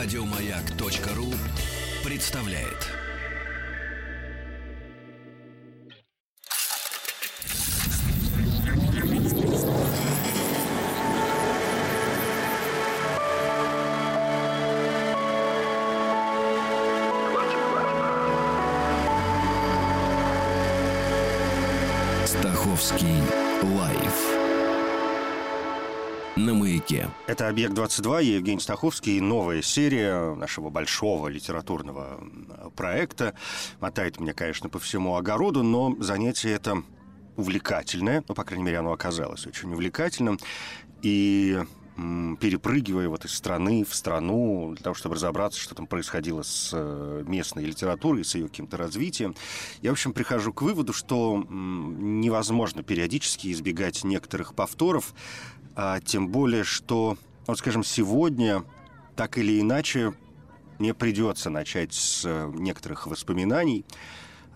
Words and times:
Радиомаяк.ру 0.00 1.34
представляет. 2.04 2.86
Стаховский 22.24 23.47
на 26.38 26.54
маяке. 26.54 27.10
Это 27.26 27.48
«Объект-22», 27.48 28.22
я 28.22 28.36
Евгений 28.36 28.60
Стаховский. 28.60 29.20
Новая 29.20 29.60
серия 29.60 30.34
нашего 30.34 30.70
большого 30.70 31.26
литературного 31.28 32.20
проекта. 32.76 33.34
Мотает 33.80 34.20
меня, 34.20 34.34
конечно, 34.34 34.68
по 34.68 34.78
всему 34.78 35.16
огороду, 35.16 35.62
но 35.62 35.96
занятие 35.98 36.52
это 36.52 36.82
увлекательное. 37.36 38.24
Ну, 38.28 38.34
по 38.34 38.44
крайней 38.44 38.64
мере, 38.64 38.78
оно 38.78 38.92
оказалось 38.92 39.46
очень 39.46 39.72
увлекательным. 39.72 40.38
И 41.02 41.58
перепрыгивая 42.40 43.08
вот 43.08 43.24
из 43.24 43.34
страны 43.34 43.84
в 43.84 43.92
страну, 43.92 44.72
для 44.74 44.84
того, 44.84 44.94
чтобы 44.94 45.16
разобраться, 45.16 45.58
что 45.58 45.74
там 45.74 45.88
происходило 45.88 46.42
с 46.42 46.70
э, 46.72 47.24
местной 47.26 47.64
литературой, 47.64 48.24
с 48.24 48.36
ее 48.36 48.46
каким-то 48.46 48.76
развитием, 48.76 49.34
я, 49.82 49.90
в 49.90 49.94
общем, 49.94 50.12
прихожу 50.12 50.52
к 50.52 50.62
выводу, 50.62 50.92
что 50.92 51.44
невозможно 51.48 52.84
периодически 52.84 53.50
избегать 53.50 54.04
некоторых 54.04 54.54
повторов, 54.54 55.12
а, 55.80 56.00
тем 56.00 56.26
более, 56.26 56.64
что, 56.64 57.16
вот 57.46 57.58
скажем, 57.58 57.84
сегодня 57.84 58.64
так 59.14 59.38
или 59.38 59.60
иначе 59.60 60.12
мне 60.80 60.92
придется 60.92 61.50
начать 61.50 61.94
с 61.94 62.24
э, 62.24 62.52
некоторых 62.56 63.06
воспоминаний, 63.06 63.84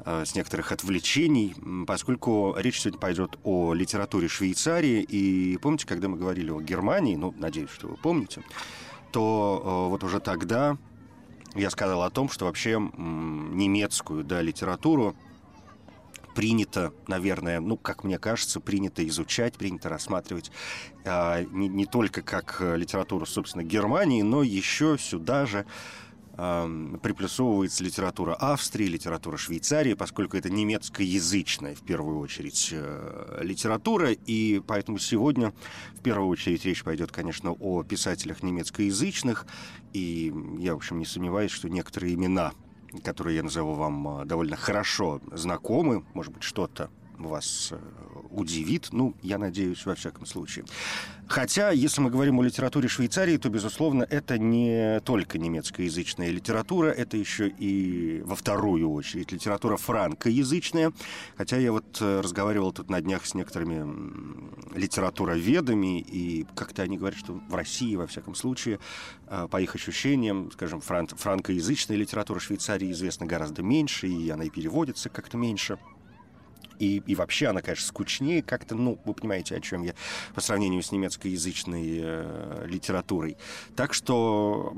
э, 0.05 0.25
с 0.25 0.35
некоторых 0.35 0.73
отвлечений, 0.73 1.55
поскольку 1.87 2.57
речь 2.59 2.81
сегодня 2.81 2.99
пойдет 2.99 3.39
о 3.45 3.73
литературе 3.73 4.27
Швейцарии. 4.27 5.01
И 5.01 5.59
помните, 5.59 5.87
когда 5.87 6.09
мы 6.09 6.17
говорили 6.17 6.51
о 6.51 6.61
Германии, 6.61 7.15
ну, 7.15 7.33
надеюсь, 7.39 7.71
что 7.71 7.87
вы 7.87 7.97
помните, 7.97 8.43
то 9.13 9.63
э, 9.65 9.91
вот 9.91 10.03
уже 10.03 10.19
тогда 10.19 10.77
я 11.55 11.71
сказал 11.71 12.03
о 12.03 12.11
том, 12.11 12.31
что 12.31 12.47
вообще 12.47 12.81
немецкую 12.81 14.25
да, 14.25 14.43
литературу 14.43 15.15
принято, 16.35 16.93
наверное, 17.07 17.61
ну, 17.61 17.77
как 17.77 18.05
мне 18.05 18.19
кажется, 18.19 18.61
принято 18.61 19.07
изучать, 19.09 19.55
принято 19.55 19.89
рассматривать 19.89 20.51
э, 21.05 21.45
не, 21.51 21.69
не 21.69 21.87
только 21.87 22.23
как 22.23 22.57
э, 22.61 22.77
литературу, 22.77 23.27
собственно, 23.27 23.63
Германии, 23.63 24.23
но 24.23 24.43
еще 24.43 24.97
сюда 24.99 25.47
же 25.47 25.67
э, 26.37 26.97
приплюсовывается 27.03 27.85
литература 27.85 28.35
Австрии, 28.35 28.87
литература 28.87 29.37
Швейцарии, 29.37 29.95
поскольку 29.95 30.37
это 30.37 30.51
немецкоязычная, 30.51 31.75
в 31.75 31.83
первую 31.83 32.19
очередь, 32.19 32.71
э, 32.73 33.39
литература, 33.43 34.13
и 34.13 34.61
поэтому 34.67 34.99
сегодня, 34.99 35.53
в 35.95 36.03
первую 36.03 36.29
очередь, 36.29 36.65
речь 36.65 36.85
пойдет, 36.85 37.13
конечно, 37.13 37.53
о 37.53 37.83
писателях 37.83 38.43
немецкоязычных, 38.43 39.47
и 39.93 40.33
я, 40.59 40.75
в 40.75 40.79
общем, 40.79 40.99
не 40.99 41.07
сомневаюсь, 41.07 41.51
что 41.51 41.69
некоторые 41.69 42.15
имена 42.15 42.53
которые 43.05 43.37
я 43.37 43.43
назову 43.43 43.75
вам 43.75 44.09
а, 44.09 44.25
довольно 44.25 44.57
хорошо 44.57 45.21
знакомы, 45.33 46.05
может 46.15 46.33
быть, 46.33 46.43
что-то 46.43 46.91
вас 47.19 47.69
э, 47.73 47.79
удивит. 48.31 48.89
Ну, 48.93 49.15
я 49.23 49.39
надеюсь, 49.39 49.85
во 49.87 49.95
всяком 49.95 50.27
случае. 50.27 50.65
Хотя, 51.29 51.71
если 51.71 52.01
мы 52.01 52.11
говорим 52.11 52.41
о 52.41 52.43
литературе 52.43 52.89
Швейцарии, 52.89 53.37
то, 53.39 53.49
безусловно, 53.49 54.03
это 54.03 54.39
не 54.39 55.01
только 55.01 55.39
немецкоязычная 55.39 56.31
литература, 56.31 56.89
это 56.89 57.17
еще 57.17 57.49
и 57.49 58.23
во 58.25 58.35
вторую 58.35 58.91
очередь 58.91 59.33
литература 59.33 59.77
франкоязычная. 59.77 60.93
Хотя 61.37 61.57
я 61.57 61.73
вот 61.73 61.99
э, 62.01 62.21
разговаривал 62.21 62.73
тут 62.73 62.91
на 62.91 63.01
днях 63.01 63.25
с 63.25 63.35
некоторыми 63.35 64.77
литературоведами, 64.77 66.01
и 66.01 66.47
как-то 66.55 66.83
они 66.83 66.99
говорят, 66.99 67.19
что 67.19 67.41
в 67.49 67.55
России, 67.55 67.95
во 67.97 68.07
всяком 68.07 68.35
случае, 68.35 68.79
э, 69.29 69.49
по 69.51 69.61
их 69.61 69.75
ощущениям, 69.75 70.51
скажем, 70.53 70.81
фран- 70.81 71.17
франкоязычная 71.17 71.97
литература 71.97 72.41
Швейцарии 72.41 72.91
известна 72.91 73.27
гораздо 73.27 73.63
меньше, 73.63 74.09
и 74.09 74.29
она 74.31 74.45
и 74.45 74.51
переводится 74.51 75.09
как-то 75.09 75.37
меньше 75.37 75.79
и, 76.79 77.03
и 77.07 77.15
вообще 77.15 77.49
она, 77.49 77.61
конечно, 77.63 77.87
скучнее 77.87 78.43
как-то, 78.43 78.75
ну, 78.75 78.99
вы 79.05 79.15
понимаете, 79.15 79.57
о 79.57 79.61
чем 79.61 79.83
я, 79.83 79.95
по 80.35 80.41
сравнению 80.41 80.83
с 80.83 80.93
немецкоязычной 80.93 82.01
э, 82.03 82.67
литературой. 82.67 83.37
Так 83.77 83.95
что 83.95 84.75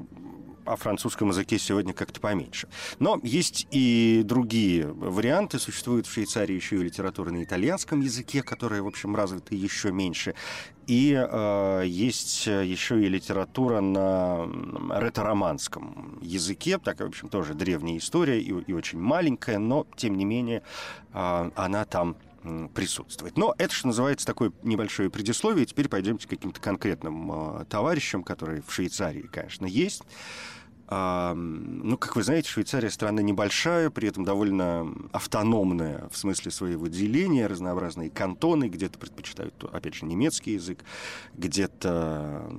о 0.65 0.77
французском 0.77 1.29
языке 1.29 1.59
сегодня 1.59 1.93
как-то 1.93 2.21
поменьше. 2.21 2.69
Но 2.99 3.21
есть 3.23 3.67
и 3.71 4.23
другие 4.25 4.87
варианты. 4.87 5.59
Существует 5.59 6.07
в 6.07 6.13
Швейцарии 6.13 6.55
еще 6.55 6.77
и 6.77 6.83
литература 6.83 7.31
на 7.31 7.43
итальянском 7.45 8.01
языке, 8.01 8.43
которая, 8.43 8.83
в 8.83 8.87
общем, 8.87 9.15
развита 9.15 9.55
еще 9.55 9.93
меньше. 9.93 10.35
И 10.87 11.15
э, 11.15 11.83
есть 11.87 12.47
еще 12.47 13.03
и 13.03 13.09
литература 13.09 13.81
на 13.81 14.47
ретро-романском 14.91 16.19
языке. 16.21 16.79
Такая, 16.79 17.09
в 17.09 17.11
общем, 17.11 17.29
тоже 17.29 17.55
древняя 17.55 17.99
история 17.99 18.41
и, 18.41 18.49
и 18.49 18.73
очень 18.73 19.01
маленькая, 19.01 19.59
но, 19.59 19.87
тем 19.97 20.17
не 20.17 20.25
менее, 20.25 20.63
э, 21.13 21.51
она 21.55 21.85
там 21.85 22.17
присутствовать. 22.75 23.39
Но 23.39 23.55
это, 23.57 23.73
что 23.73 23.87
называется, 23.87 24.27
такое 24.27 24.53
небольшое 24.63 25.09
предисловие. 25.09 25.65
Теперь 25.65 25.89
пойдемте 25.89 26.27
к 26.27 26.31
каким-то 26.31 26.61
конкретным 26.61 27.61
э, 27.61 27.65
товарищам, 27.67 28.23
которые 28.23 28.63
в 28.67 28.73
Швейцарии, 28.73 29.23
конечно, 29.33 29.67
есть. 29.67 30.03
Ну, 30.87 31.97
как 31.97 32.15
вы 32.15 32.23
знаете, 32.23 32.51
Швейцария 32.51 32.91
страна 32.91 33.23
небольшая, 33.23 33.89
при 33.89 34.09
этом 34.09 34.25
довольно 34.25 34.93
автономная 35.13 36.09
в 36.11 36.17
смысле 36.17 36.51
своего 36.51 36.89
деления, 36.89 37.49
разнообразные 37.49 38.11
кантоны, 38.11 38.69
где-то 38.69 38.99
предпочитают, 38.99 39.65
опять 39.73 39.95
же, 39.95 40.05
немецкий 40.05 40.53
язык, 40.53 40.85
где-то 41.35 42.51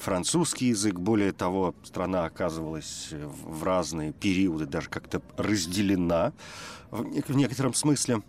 французский 0.00 0.66
язык. 0.66 0.98
Более 0.98 1.32
того, 1.32 1.74
страна 1.84 2.24
оказывалась 2.24 3.10
в 3.12 3.62
разные 3.62 4.12
периоды 4.12 4.66
даже 4.66 4.88
как-то 4.88 5.22
разделена 5.36 6.32
в 6.90 7.36
некотором 7.36 7.74
смысле. 7.74 8.22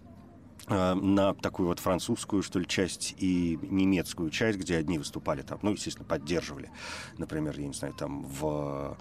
Э, 0.69 0.93
на 0.93 1.33
такую 1.33 1.67
вот 1.67 1.79
французскую, 1.79 2.43
что 2.43 2.59
ли, 2.59 2.67
часть 2.67 3.15
и 3.17 3.57
немецкую 3.63 4.29
часть, 4.29 4.59
где 4.59 4.77
одни 4.77 4.99
выступали 4.99 5.41
там, 5.41 5.57
ну, 5.63 5.71
естественно, 5.71 6.05
поддерживали, 6.05 6.69
например, 7.17 7.59
я 7.59 7.67
не 7.67 7.73
знаю, 7.73 7.95
там 7.95 8.23
в, 8.23 8.95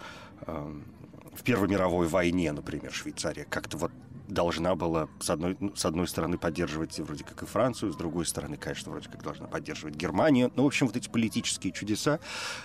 в 0.47 1.43
Первой 1.45 1.69
мировой 1.69 2.09
войне, 2.09 2.53
например, 2.53 2.93
Швейцария 2.93 3.45
как-то 3.45 3.77
вот 3.77 3.93
должна 4.29 4.75
была, 4.75 5.09
с 5.21 5.31
одной, 5.31 5.57
ну, 5.59 5.75
с 5.75 5.85
одной 5.85 6.07
стороны, 6.07 6.39
поддерживать 6.39 6.99
вроде 6.99 7.25
как 7.25 7.43
и 7.43 7.47
Францию, 7.47 7.93
с 7.93 7.97
другой 7.97 8.27
стороны, 8.27 8.57
конечно, 8.57 8.93
вроде 8.93 9.09
как 9.09 9.23
должна 9.23 9.47
поддерживать 9.47 9.95
Германию. 9.95 10.53
Ну, 10.55 10.65
в 10.65 10.67
общем, 10.67 10.87
вот 10.87 10.97
эти 10.97 11.09
политические 11.09 11.73
чудеса, 11.73 12.21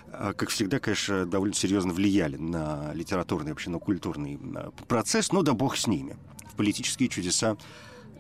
э, 0.07 0.33
как 0.35 0.50
всегда, 0.50 0.79
конечно, 0.79 1.25
довольно 1.25 1.56
серьезно 1.56 1.94
влияли 1.94 2.35
на 2.35 2.91
литературный, 2.94 3.51
вообще 3.51 3.69
на 3.69 3.79
культурный 3.79 4.39
процесс, 4.88 5.31
но 5.31 5.41
да 5.41 5.53
бог 5.53 5.78
с 5.78 5.88
ними. 5.88 6.17
В 6.51 6.56
политические 6.56 7.09
чудеса 7.09 7.57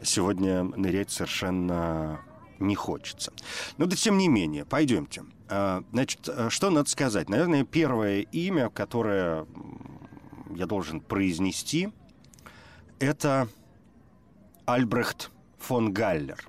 сегодня 0.01 0.63
нырять 0.63 1.11
совершенно 1.11 2.21
не 2.67 2.75
хочется. 2.75 3.33
Но 3.77 3.85
да 3.85 3.95
тем 3.95 4.17
не 4.17 4.27
менее, 4.27 4.65
пойдемте. 4.65 5.23
А, 5.49 5.83
значит, 5.91 6.27
а, 6.27 6.49
что 6.49 6.69
надо 6.69 6.89
сказать? 6.89 7.29
Наверное, 7.29 7.63
первое 7.63 8.21
имя, 8.21 8.69
которое 8.69 9.45
я 10.55 10.65
должен 10.65 10.99
произнести, 10.99 11.89
это 12.99 13.47
Альбрехт 14.65 15.31
фон 15.57 15.93
Галлер. 15.93 16.47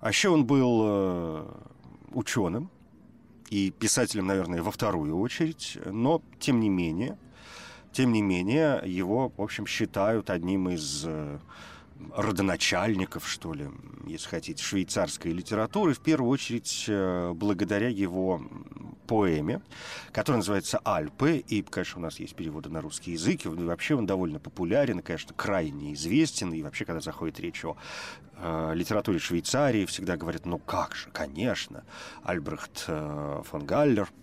А 0.00 0.08
еще 0.08 0.30
он 0.30 0.46
был 0.46 0.80
э, 0.82 1.52
ученым 2.12 2.70
и 3.50 3.70
писателем, 3.70 4.26
наверное, 4.26 4.62
во 4.62 4.70
вторую 4.70 5.18
очередь, 5.18 5.78
но 5.84 6.22
тем 6.38 6.60
не 6.60 6.68
менее, 6.68 7.18
тем 7.92 8.12
не 8.12 8.22
менее, 8.22 8.82
его, 8.86 9.32
в 9.36 9.42
общем, 9.42 9.66
считают 9.66 10.30
одним 10.30 10.70
из 10.70 11.04
э, 11.06 11.38
родоначальников, 12.14 13.28
что 13.28 13.52
ли, 13.52 13.68
если 14.06 14.28
хотите, 14.28 14.62
швейцарской 14.62 15.32
литературы, 15.32 15.94
в 15.94 16.00
первую 16.00 16.30
очередь 16.30 16.84
э, 16.88 17.32
благодаря 17.34 17.88
его 17.88 18.42
поэме, 19.06 19.60
которая 20.12 20.38
называется 20.38 20.80
«Альпы», 20.84 21.38
и, 21.38 21.62
конечно, 21.62 21.98
у 22.00 22.02
нас 22.02 22.20
есть 22.20 22.34
переводы 22.34 22.68
на 22.70 22.80
русский 22.80 23.12
язык, 23.12 23.46
и 23.46 23.48
вообще 23.48 23.94
он 23.94 24.06
довольно 24.06 24.38
популярен, 24.38 25.00
и, 25.00 25.02
конечно, 25.02 25.34
крайне 25.34 25.94
известен, 25.94 26.52
и 26.52 26.62
вообще, 26.62 26.84
когда 26.84 27.00
заходит 27.00 27.40
речь 27.40 27.64
о 27.64 27.76
э, 28.36 28.72
литературе 28.74 29.18
Швейцарии, 29.18 29.86
всегда 29.86 30.16
говорят, 30.16 30.46
ну 30.46 30.58
как 30.58 30.94
же, 30.94 31.08
конечно, 31.10 31.84
Альбрехт 32.22 32.84
э, 32.88 33.42
фон 33.44 33.66
Галлер– 33.66 34.08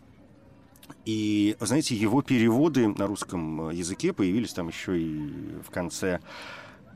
и, 1.06 1.56
знаете, 1.60 1.96
его 1.96 2.22
переводы 2.22 2.88
на 2.88 3.08
русском 3.08 3.70
языке 3.70 4.14
появились 4.14 4.54
там 4.54 4.68
еще 4.68 5.00
и 5.00 5.62
в 5.66 5.70
конце 5.70 6.20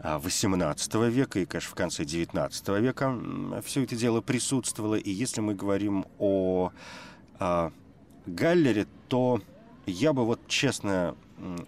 XVIII 0.04 1.10
века 1.10 1.40
и, 1.40 1.46
конечно, 1.46 1.72
в 1.72 1.76
конце 1.76 2.04
XIX 2.04 2.82
века 2.82 3.18
все 3.64 3.84
это 3.84 3.96
дело 3.96 4.20
присутствовало. 4.22 4.96
И 4.96 5.12
если 5.12 5.42
мы 5.42 5.54
говорим 5.54 6.06
о, 6.18 6.72
о 7.40 7.72
Галлере, 8.26 8.88
то 9.08 9.42
я 9.86 10.14
бы 10.14 10.26
вот 10.26 10.40
честно 10.48 11.16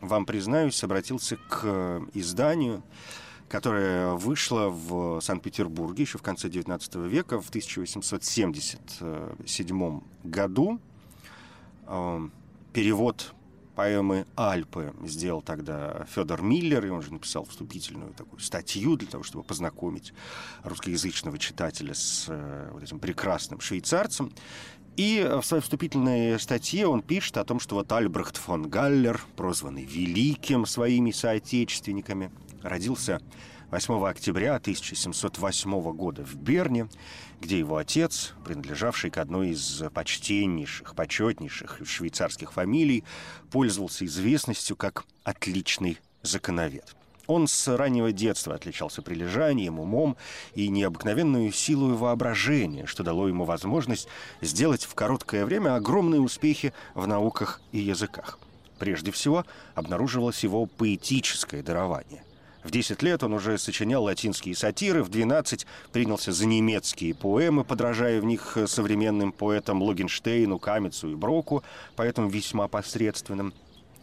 вам 0.02 0.26
признаюсь, 0.26 0.84
обратился 0.84 1.38
к 1.50 2.02
изданию, 2.14 2.82
которое 3.50 4.14
вышло 4.14 4.70
в 4.70 5.20
Санкт-Петербурге 5.22 6.04
еще 6.04 6.18
в 6.18 6.22
конце 6.22 6.48
XIX 6.48 7.06
века, 7.08 7.42
в 7.42 7.50
1877 7.50 10.02
году. 10.24 10.80
Эм, 11.88 12.32
перевод 12.72 13.34
поэмы 13.76 14.26
«Альпы» 14.36 14.94
сделал 15.06 15.42
тогда 15.42 16.06
Федор 16.14 16.42
Миллер, 16.42 16.86
и 16.86 16.90
он 16.90 17.02
же 17.02 17.14
написал 17.14 17.46
вступительную 17.46 18.14
такую 18.14 18.40
статью 18.40 18.96
для 18.96 19.08
того, 19.08 19.24
чтобы 19.24 19.44
познакомить 19.44 20.14
русскоязычного 20.64 21.38
читателя 21.38 21.94
с 21.94 22.26
э, 22.30 22.70
вот 22.72 22.84
этим 22.84 23.00
прекрасным 23.00 23.60
швейцарцем. 23.60 24.32
И 24.96 25.28
в 25.42 25.44
своей 25.44 25.64
вступительной 25.64 26.40
статье 26.40 26.86
он 26.86 27.02
пишет 27.02 27.38
о 27.38 27.44
том, 27.44 27.60
что 27.60 27.76
вот 27.76 27.92
Альбрехт 27.92 28.38
фон 28.38 28.70
Галлер, 28.70 29.20
прозванный 29.36 29.86
Великим 29.86 30.68
своими 30.68 31.10
соотечественниками, 31.10 32.32
родился 32.62 33.20
8 33.74 34.06
октября 34.06 34.58
1708 34.58 35.94
года 35.94 36.24
в 36.24 36.36
Берне, 36.36 36.88
где 37.42 37.58
его 37.58 37.78
отец, 37.78 38.36
принадлежавший 38.46 39.10
к 39.10 39.18
одной 39.18 39.50
из 39.50 39.82
почтеннейших, 39.92 40.94
почетнейших 40.94 41.80
швейцарских 41.84 42.54
фамилий, 42.54 43.04
пользовался 43.50 44.06
известностью 44.06 44.76
как 44.76 45.06
«отличный 45.24 45.98
законовед». 46.22 46.96
Он 47.26 47.48
с 47.48 47.68
раннего 47.76 48.12
детства 48.12 48.54
отличался 48.54 49.02
прилежанием, 49.02 49.80
умом 49.80 50.18
и 50.54 50.68
необыкновенную 50.68 51.52
силой 51.52 51.96
воображения, 51.96 52.86
что 52.86 53.02
дало 53.02 53.28
ему 53.28 53.44
возможность 53.44 54.08
сделать 54.42 54.84
в 54.84 54.94
короткое 54.94 55.46
время 55.46 55.74
огромные 55.74 56.22
успехи 56.22 56.74
в 56.94 57.08
науках 57.08 57.60
и 57.72 57.80
языках. 57.80 58.38
Прежде 58.78 59.12
всего, 59.12 59.48
обнаруживалось 59.74 60.44
его 60.44 60.68
поэтическое 60.68 61.64
дарование. 61.64 62.24
В 62.64 62.72
10 62.72 63.02
лет 63.04 63.24
он 63.24 63.34
уже 63.34 63.58
сочинял 63.58 64.04
латинские 64.04 64.56
сатиры, 64.56 65.04
в 65.04 65.10
12 65.10 65.68
принялся 65.92 66.32
за 66.32 66.46
немецкие 66.46 67.14
поэмы, 67.14 67.64
подражая 67.66 68.22
в 68.22 68.26
них 68.26 68.58
современным 68.68 69.34
поэтам 69.34 69.82
Логенштейну, 69.82 70.60
Камицу 70.60 71.12
и 71.12 71.16
Броку, 71.16 71.64
поэтому 71.96 72.30
весьма 72.30 72.68
посредственным. 72.70 73.54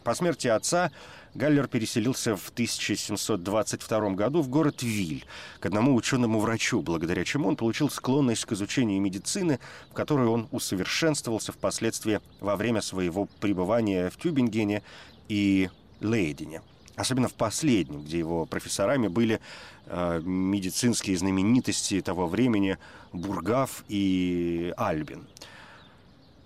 По 0.04 0.14
смерти 0.14 0.48
отца 0.48 0.90
Галлер 1.34 1.68
переселился 1.68 2.36
в 2.36 2.48
1722 2.50 4.10
году 4.10 4.42
в 4.42 4.48
город 4.48 4.82
Виль 4.82 5.24
к 5.60 5.66
одному 5.66 5.94
ученому-врачу, 5.94 6.82
благодаря 6.82 7.24
чему 7.24 7.48
он 7.48 7.56
получил 7.56 7.88
склонность 7.88 8.44
к 8.44 8.52
изучению 8.52 9.00
медицины, 9.00 9.60
в 9.90 9.94
которой 9.94 10.26
он 10.26 10.48
усовершенствовался 10.50 11.52
впоследствии 11.52 12.20
во 12.40 12.56
время 12.56 12.80
своего 12.80 13.26
пребывания 13.40 14.10
в 14.10 14.16
Тюбингене 14.16 14.82
и 15.28 15.70
Лейдене. 16.00 16.62
Особенно 16.96 17.28
в 17.28 17.34
последнем, 17.34 18.02
где 18.02 18.18
его 18.18 18.46
профессорами 18.46 19.08
были 19.08 19.40
э, 19.86 20.20
медицинские 20.22 21.16
знаменитости 21.16 22.00
того 22.00 22.26
времени 22.26 22.78
Бургав 23.12 23.84
и 23.88 24.72
Альбин– 24.76 25.26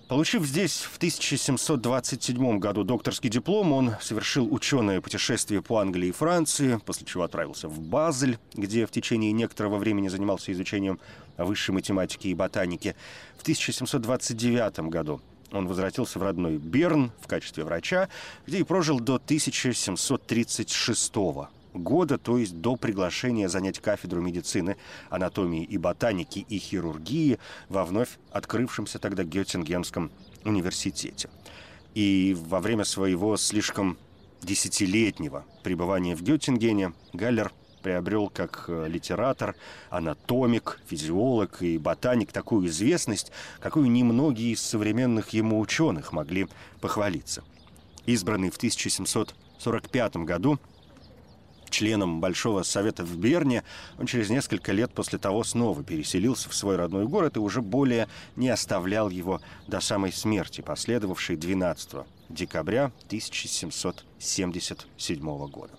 Получив 0.09 0.45
здесь 0.45 0.83
в 0.83 0.99
1727 0.99 2.59
году 2.59 2.85
докторский 2.85 3.31
диплом, 3.31 3.73
он 3.73 3.95
совершил 4.03 4.53
ученое 4.53 5.01
путешествие 5.01 5.63
по 5.63 5.79
Англии 5.79 6.09
и 6.09 6.13
Франции, 6.13 6.79
после 6.85 7.07
чего 7.07 7.23
отправился 7.23 7.69
в 7.69 7.81
Базель, 7.81 8.39
где 8.53 8.87
в 8.87 8.91
течение 8.91 9.33
некоторого 9.33 9.79
времени 9.79 10.09
занимался 10.09 10.53
изучением 10.53 11.01
высшей 11.39 11.75
математики 11.75 12.29
и 12.29 12.35
ботаники. 12.35 12.95
В 13.39 13.43
1729 13.43 14.91
году 14.91 15.23
он 15.55 15.67
возвратился 15.67 16.19
в 16.19 16.23
родной 16.23 16.59
Берн 16.59 17.13
в 17.21 17.27
качестве 17.27 17.65
врача, 17.65 18.09
где 18.47 18.59
и 18.59 18.63
прожил 18.63 19.01
до 19.01 19.15
1736 19.15 21.15
года 21.73 22.19
то 22.19 22.39
есть 22.39 22.61
до 22.61 22.77
приглашения 22.77 23.49
занять 23.49 23.81
кафедру 23.81 24.21
медицины, 24.21 24.77
анатомии 25.11 25.65
и 25.65 25.77
ботаники 25.77 26.47
и 26.49 26.59
хирургии 26.59 27.39
во 27.69 27.85
вновь 27.85 28.11
открывшемся 28.31 28.99
тогда 28.99 29.25
Геттингенском 29.25 30.13
университете. 30.45 31.31
И 31.95 32.37
во 32.49 32.61
время 32.61 32.85
своего 32.85 33.37
слишком 33.37 33.97
десятилетнего 34.43 35.45
пребывания 35.63 36.15
в 36.15 36.23
Геттингене 36.23 36.93
Галлер 37.13 37.53
приобрел 37.85 38.31
как 38.31 38.65
э, 38.69 38.89
литератор, 38.89 39.55
анатомик, 39.91 40.81
физиолог 40.89 41.63
и 41.63 41.77
ботаник 41.77 42.33
такую 42.33 42.67
известность, 42.69 43.31
какую 43.61 43.91
немногие 43.91 44.53
из 44.53 44.63
современных 44.63 45.29
ему 45.31 45.61
ученых 45.61 46.13
могли 46.13 46.49
похвалиться. 46.81 47.45
Избранный 48.07 48.51
в 48.51 48.57
1745 48.57 50.17
году 50.17 50.59
членом 51.69 52.21
Большого 52.21 52.63
Совета 52.63 53.05
в 53.05 53.19
Берне, 53.19 53.65
он 53.99 54.07
через 54.07 54.31
несколько 54.31 54.73
лет 54.73 54.93
после 54.95 55.19
того 55.19 55.45
снова 55.45 55.83
переселился 55.83 56.49
в 56.49 56.55
свой 56.55 56.77
родной 56.77 57.07
город 57.07 57.37
и 57.37 57.41
уже 57.41 57.61
более 57.61 58.09
не 58.37 58.49
оставлял 58.49 59.11
его 59.11 59.43
до 59.67 59.81
самой 59.81 60.13
смерти, 60.13 60.63
последовавшей 60.63 61.37
12 61.37 62.07
декабря 62.35 62.93
1777 63.07 65.49
года. 65.49 65.73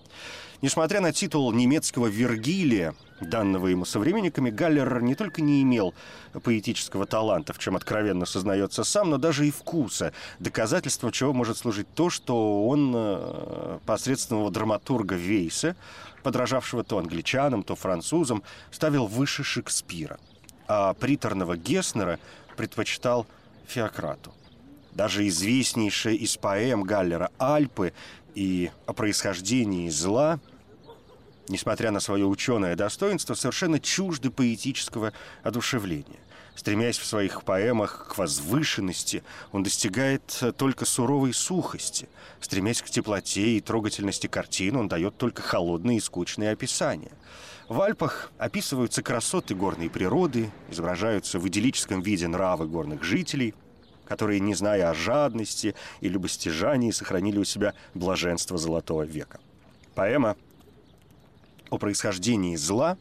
Несмотря 0.62 1.00
на 1.00 1.12
титул 1.12 1.52
немецкого 1.52 2.06
Вергилия, 2.06 2.94
данного 3.20 3.68
ему 3.68 3.84
современниками, 3.84 4.50
Галлер 4.50 5.02
не 5.02 5.14
только 5.14 5.42
не 5.42 5.62
имел 5.62 5.94
поэтического 6.42 7.06
таланта, 7.06 7.52
в 7.52 7.58
чем 7.58 7.76
откровенно 7.76 8.26
сознается 8.26 8.84
сам, 8.84 9.10
но 9.10 9.18
даже 9.18 9.46
и 9.46 9.50
вкуса, 9.50 10.12
доказательством 10.38 11.12
чего 11.12 11.32
может 11.32 11.58
служить 11.58 11.86
то, 11.94 12.10
что 12.10 12.66
он 12.66 12.92
э, 12.94 13.78
посредственного 13.84 14.50
драматурга 14.50 15.14
Вейса, 15.14 15.76
подражавшего 16.22 16.84
то 16.84 16.98
англичанам, 16.98 17.62
то 17.62 17.76
французам, 17.76 18.42
ставил 18.70 19.06
выше 19.06 19.44
Шекспира, 19.44 20.18
а 20.66 20.94
приторного 20.94 21.56
Геснера 21.56 22.18
предпочитал 22.56 23.26
Феократу. 23.66 24.32
Даже 24.96 25.28
известнейшая 25.28 26.14
из 26.14 26.38
поэм 26.38 26.82
Галлера 26.82 27.30
«Альпы» 27.38 27.92
и 28.34 28.70
о 28.86 28.94
происхождении 28.94 29.90
зла, 29.90 30.40
несмотря 31.48 31.90
на 31.90 32.00
свое 32.00 32.24
ученое 32.24 32.76
достоинство, 32.76 33.34
совершенно 33.34 33.78
чужды 33.78 34.30
поэтического 34.30 35.12
одушевления. 35.42 36.20
Стремясь 36.54 36.96
в 36.96 37.04
своих 37.04 37.42
поэмах 37.42 38.08
к 38.08 38.16
возвышенности, 38.16 39.22
он 39.52 39.62
достигает 39.62 40.42
только 40.56 40.86
суровой 40.86 41.34
сухости. 41.34 42.08
Стремясь 42.40 42.80
к 42.80 42.88
теплоте 42.88 43.58
и 43.58 43.60
трогательности 43.60 44.28
картин, 44.28 44.76
он 44.76 44.88
дает 44.88 45.18
только 45.18 45.42
холодные 45.42 45.98
и 45.98 46.00
скучные 46.00 46.52
описания. 46.52 47.12
В 47.68 47.82
Альпах 47.82 48.32
описываются 48.38 49.02
красоты 49.02 49.54
горной 49.54 49.90
природы, 49.90 50.50
изображаются 50.70 51.38
в 51.38 51.46
идиллическом 51.46 52.00
виде 52.00 52.26
нравы 52.28 52.66
горных 52.66 53.02
жителей– 53.02 53.52
которые, 54.06 54.40
не 54.40 54.54
зная 54.54 54.90
о 54.90 54.94
жадности 54.94 55.74
и 56.00 56.08
любостяжании, 56.08 56.90
сохранили 56.90 57.38
у 57.38 57.44
себя 57.44 57.74
блаженство 57.94 58.56
Золотого 58.58 59.02
века. 59.02 59.40
Поэма 59.94 60.36
о 61.70 61.78
происхождении 61.78 62.56
зла 62.56 62.96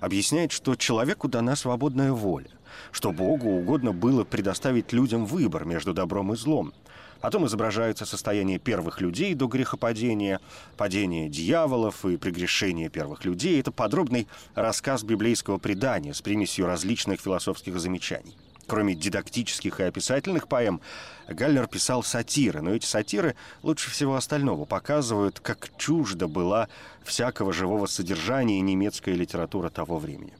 объясняет, 0.00 0.52
что 0.52 0.74
человеку 0.74 1.28
дана 1.28 1.56
свободная 1.56 2.12
воля, 2.12 2.50
что 2.90 3.12
Богу 3.12 3.50
угодно 3.50 3.92
было 3.92 4.24
предоставить 4.24 4.92
людям 4.92 5.26
выбор 5.26 5.64
между 5.64 5.92
добром 5.92 6.32
и 6.32 6.36
злом. 6.36 6.72
Потом 7.20 7.46
изображается 7.46 8.06
состояние 8.06 8.58
первых 8.58 9.02
людей 9.02 9.34
до 9.34 9.46
грехопадения, 9.46 10.40
падение 10.78 11.28
дьяволов 11.28 12.06
и 12.06 12.16
прегрешение 12.16 12.88
первых 12.88 13.26
людей. 13.26 13.60
Это 13.60 13.70
подробный 13.70 14.26
рассказ 14.54 15.02
библейского 15.02 15.58
предания 15.58 16.14
с 16.14 16.22
примесью 16.22 16.66
различных 16.66 17.20
философских 17.20 17.78
замечаний. 17.78 18.36
Кроме 18.66 18.94
дидактических 18.94 19.80
и 19.80 19.84
описательных 19.84 20.48
поэм, 20.48 20.80
Галлер 21.28 21.66
писал 21.66 22.02
сатиры, 22.02 22.60
но 22.60 22.74
эти 22.74 22.86
сатиры 22.86 23.36
лучше 23.62 23.90
всего 23.90 24.16
остального 24.16 24.64
показывают, 24.64 25.40
как 25.40 25.70
чужда 25.76 26.28
была 26.28 26.68
всякого 27.04 27.52
живого 27.52 27.86
содержания 27.86 28.60
немецкая 28.60 29.14
литература 29.14 29.70
того 29.70 29.98
времени. 29.98 30.34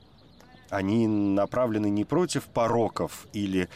Они 0.69 1.07
направлены 1.07 1.91
не 1.91 2.05
против 2.05 2.45
пороков 2.45 3.27
или 3.33 3.69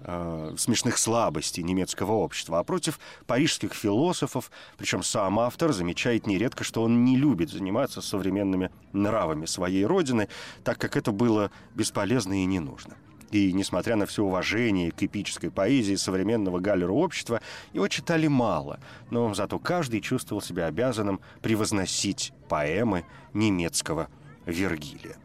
э, 0.00 0.54
смешных 0.56 0.96
слабостей 0.96 1.62
немецкого 1.62 2.12
общества, 2.12 2.58
а 2.58 2.64
против 2.64 2.98
парижских 3.26 3.74
философов, 3.74 4.50
причем 4.78 5.02
сам 5.02 5.38
автор 5.38 5.72
замечает 5.72 6.26
нередко, 6.26 6.64
что 6.64 6.82
он 6.82 7.04
не 7.04 7.16
любит 7.16 7.50
заниматься 7.50 8.00
современными 8.00 8.70
нравами 8.92 9.44
своей 9.44 9.84
родины, 9.84 10.28
так 10.64 10.78
как 10.78 10.96
это 10.96 11.12
было 11.12 11.50
бесполезно 11.74 12.42
и 12.42 12.46
не 12.46 12.60
нужно. 12.60 12.96
И, 13.30 13.52
несмотря 13.52 13.96
на 13.96 14.06
все 14.06 14.24
уважение 14.24 14.90
к 14.90 15.02
эпической 15.02 15.50
поэзии 15.50 15.96
современного 15.96 16.60
Галлера 16.60 16.92
общества, 16.92 17.40
его 17.72 17.86
читали 17.88 18.26
мало, 18.26 18.80
но 19.10 19.32
зато 19.34 19.58
каждый 19.58 20.00
чувствовал 20.00 20.40
себя 20.40 20.66
обязанным 20.66 21.20
превозносить 21.42 22.32
поэмы 22.48 23.04
немецкого 23.34 24.08
Вергилия. 24.46 25.16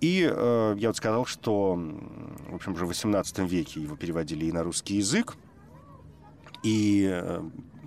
И 0.00 0.28
э, 0.30 0.74
я 0.78 0.88
вот 0.88 0.96
сказал, 0.96 1.26
что, 1.26 1.74
в 1.74 2.54
общем, 2.54 2.74
уже 2.74 2.86
в 2.86 2.90
XVIII 2.90 3.48
веке 3.48 3.80
его 3.80 3.96
переводили 3.96 4.44
и 4.46 4.52
на 4.52 4.62
русский 4.62 4.96
язык, 4.96 5.36
И 6.62 7.40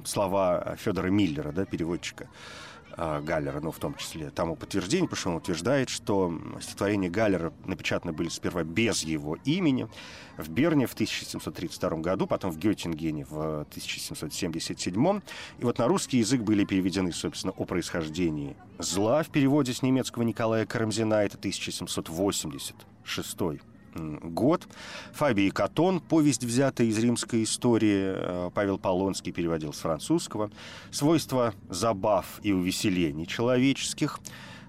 слова 0.06 0.76
Федора 0.78 1.10
Миллера, 1.10 1.52
да, 1.52 1.66
переводчика, 1.66 2.28
Галлера, 2.98 3.60
ну, 3.62 3.72
в 3.72 3.80
том 3.80 3.96
числе, 3.96 4.30
тому 4.30 4.56
подтверждение, 4.56 5.08
потому 5.08 5.20
что 5.20 5.30
он 5.30 5.36
утверждает, 5.38 5.90
что 5.90 6.34
стихотворения 6.62 7.10
Галлера 7.10 7.54
напечатаны 7.66 8.14
были 8.14 8.30
сперва 8.30 8.64
без 8.64 9.04
его 9.04 9.38
имени 9.46 9.88
в 10.38 10.50
Берне 10.50 10.88
в 10.88 10.94
1732 10.94 11.90
году, 11.98 12.28
потом 12.28 12.52
в 12.52 12.58
Геттингене 12.58 13.26
в 13.26 13.62
1777. 13.62 15.22
И 15.60 15.64
вот 15.64 15.78
на 15.78 15.88
русский 15.88 16.20
язык 16.20 16.42
были 16.42 16.66
переведены, 16.66 17.12
собственно, 17.12 17.54
о 17.54 17.66
происхождении 17.66 18.56
зла 18.80 19.24
в 19.24 19.30
переводе 19.30 19.74
с 19.74 19.82
немецкого 19.82 20.24
Николая 20.24 20.66
Карамзина, 20.66 21.16
это 21.16 21.38
1786 21.38 23.62
год. 23.96 24.68
Фабий 25.14 25.50
Катон, 25.50 26.00
повесть, 26.00 26.44
взятая 26.44 26.88
из 26.88 26.98
римской 26.98 27.44
истории, 27.44 28.14
э, 28.16 28.50
Павел 28.54 28.78
Полонский 28.78 29.32
переводил 29.32 29.74
с 29.74 29.80
французского. 29.80 30.52
Свойства 30.92 31.54
забав 31.70 32.40
и 32.44 32.52
увеселений 32.52 33.26
человеческих 33.26 34.20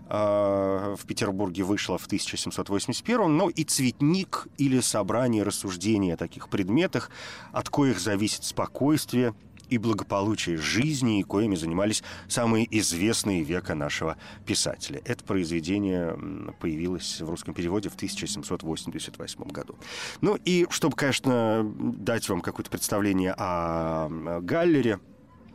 э, 0.09 0.97
в 0.99 1.07
Петербурге 1.07 1.63
вышло 1.63 1.99
в 1.99 2.07
1781, 2.07 3.37
но 3.37 3.49
и 3.49 3.65
цветник 3.65 4.49
или 4.59 4.81
собрание 4.81 5.43
рассуждений 5.43 6.15
о 6.15 6.17
таких 6.17 6.49
предметах, 6.49 7.11
от 7.53 7.69
коих 7.69 8.01
зависит 8.01 8.45
спокойствие 8.45 9.35
и 9.73 9.79
благополучие 9.79 10.59
жизни, 10.59 11.21
и 11.21 11.23
коими 11.23 11.55
занимались 11.55 12.03
самые 12.29 12.67
известные 12.79 13.43
века 13.43 13.75
нашего 13.75 14.19
писателя. 14.45 15.01
Это 15.07 15.25
произведение 15.25 16.15
появилось 16.61 17.23
в 17.23 17.31
русском 17.31 17.55
переводе 17.55 17.89
в 17.89 17.95
1788 17.95 19.45
году. 19.45 19.79
Ну 20.21 20.39
и 20.45 20.67
чтобы, 20.69 20.95
конечно, 20.95 21.65
дать 21.79 22.29
вам 22.29 22.43
какое-то 22.43 22.71
представление 22.71 23.35
о 23.39 24.11
Галлере, 24.43 25.01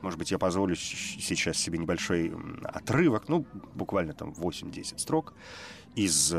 может 0.02 0.18
быть, 0.18 0.32
я 0.32 0.40
позволю 0.40 0.76
сейчас 0.76 1.58
себе 1.58 1.78
небольшой 1.78 2.34
отрывок, 2.64 3.30
ну, 3.30 3.46
буквально 3.76 4.14
там 4.14 4.32
8-10 4.32 4.98
строк 4.98 5.36
из 5.96 6.34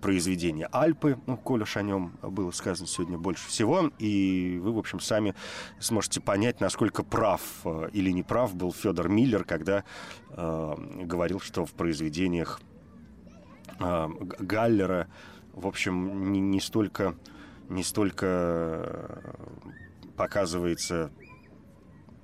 произведение 0.00 0.68
«Альпы», 0.72 1.18
ну, 1.26 1.36
коль 1.36 1.62
уж 1.62 1.76
о 1.76 1.82
нем 1.82 2.12
было 2.22 2.50
сказано 2.50 2.88
сегодня 2.88 3.18
больше 3.18 3.48
всего, 3.48 3.90
и 3.98 4.58
вы, 4.62 4.72
в 4.72 4.78
общем, 4.78 5.00
сами 5.00 5.34
сможете 5.78 6.20
понять, 6.20 6.60
насколько 6.60 7.02
прав 7.02 7.40
э, 7.64 7.90
или 7.92 8.10
не 8.10 8.22
прав 8.22 8.54
был 8.54 8.72
Федор 8.72 9.08
Миллер, 9.08 9.44
когда 9.44 9.84
э, 10.30 10.74
говорил, 11.04 11.40
что 11.40 11.64
в 11.64 11.72
произведениях 11.72 12.60
э, 13.78 14.08
Галлера, 14.38 15.08
в 15.52 15.66
общем, 15.66 16.32
не, 16.32 16.40
не 16.40 16.60
столько 16.60 17.14
не 17.70 17.84
столько 17.84 18.26
э, 18.26 19.32
показывается 20.16 21.10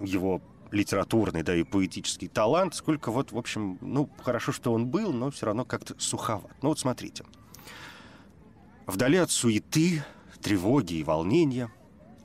его 0.00 0.42
литературный, 0.70 1.42
да, 1.42 1.54
и 1.54 1.62
поэтический 1.62 2.28
талант, 2.28 2.74
сколько 2.74 3.10
вот, 3.10 3.32
в 3.32 3.38
общем, 3.38 3.78
ну, 3.80 4.10
хорошо, 4.22 4.52
что 4.52 4.72
он 4.72 4.86
был, 4.86 5.12
но 5.12 5.30
все 5.30 5.46
равно 5.46 5.64
как-то 5.64 5.94
суховат. 5.98 6.52
Ну 6.62 6.70
вот 6.70 6.78
смотрите. 6.78 7.24
Вдали 8.86 9.18
от 9.18 9.30
суеты, 9.30 10.04
тревоги 10.40 10.94
и 10.94 11.02
волнения, 11.02 11.70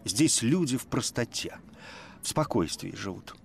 здесь 0.05 0.41
люди 0.41 0.77
в 0.77 0.86
простоте, 0.86 1.57
в 2.21 2.27
спокойствии 2.27 2.95
живут. 2.95 3.36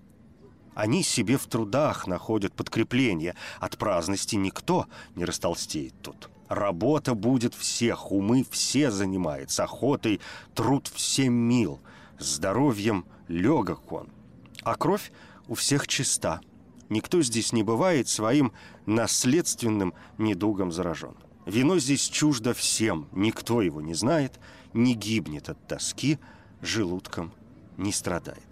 Они 0.75 1.01
себе 1.01 1.37
в 1.37 1.47
трудах 1.47 2.05
находят 2.05 2.53
подкрепление. 2.53 3.33
От 3.59 3.79
праздности 3.79 4.35
никто 4.35 4.85
не 5.15 5.25
растолстеет 5.25 5.95
тут. 6.03 6.29
Работа 6.49 7.15
будет 7.15 7.55
всех, 7.55 8.11
умы 8.11 8.45
все 8.51 8.91
занимает, 8.91 9.49
с 9.49 9.59
охотой 9.59 10.21
труд 10.53 10.87
всем 10.93 11.33
мил, 11.33 11.79
здоровьем 12.19 13.05
легок 13.27 13.91
он, 13.91 14.07
а 14.67 14.75
кровь 14.75 15.13
у 15.47 15.55
всех 15.55 15.87
чиста. 15.87 16.41
Никто 16.89 17.21
здесь 17.21 17.53
не 17.53 17.63
бывает 17.63 18.09
своим 18.09 18.51
наследственным 18.85 19.93
недугом 20.17 20.73
заражен. 20.73 21.15
Вино 21.45 21.79
здесь 21.79 22.09
чуждо 22.09 22.53
всем, 22.53 23.07
никто 23.13 23.61
его 23.61 23.79
не 23.79 23.93
знает, 23.93 24.41
не 24.73 24.93
гибнет 24.93 25.47
от 25.47 25.67
тоски, 25.67 26.19
желудком 26.61 27.31
не 27.77 27.93
страдает. 27.93 28.43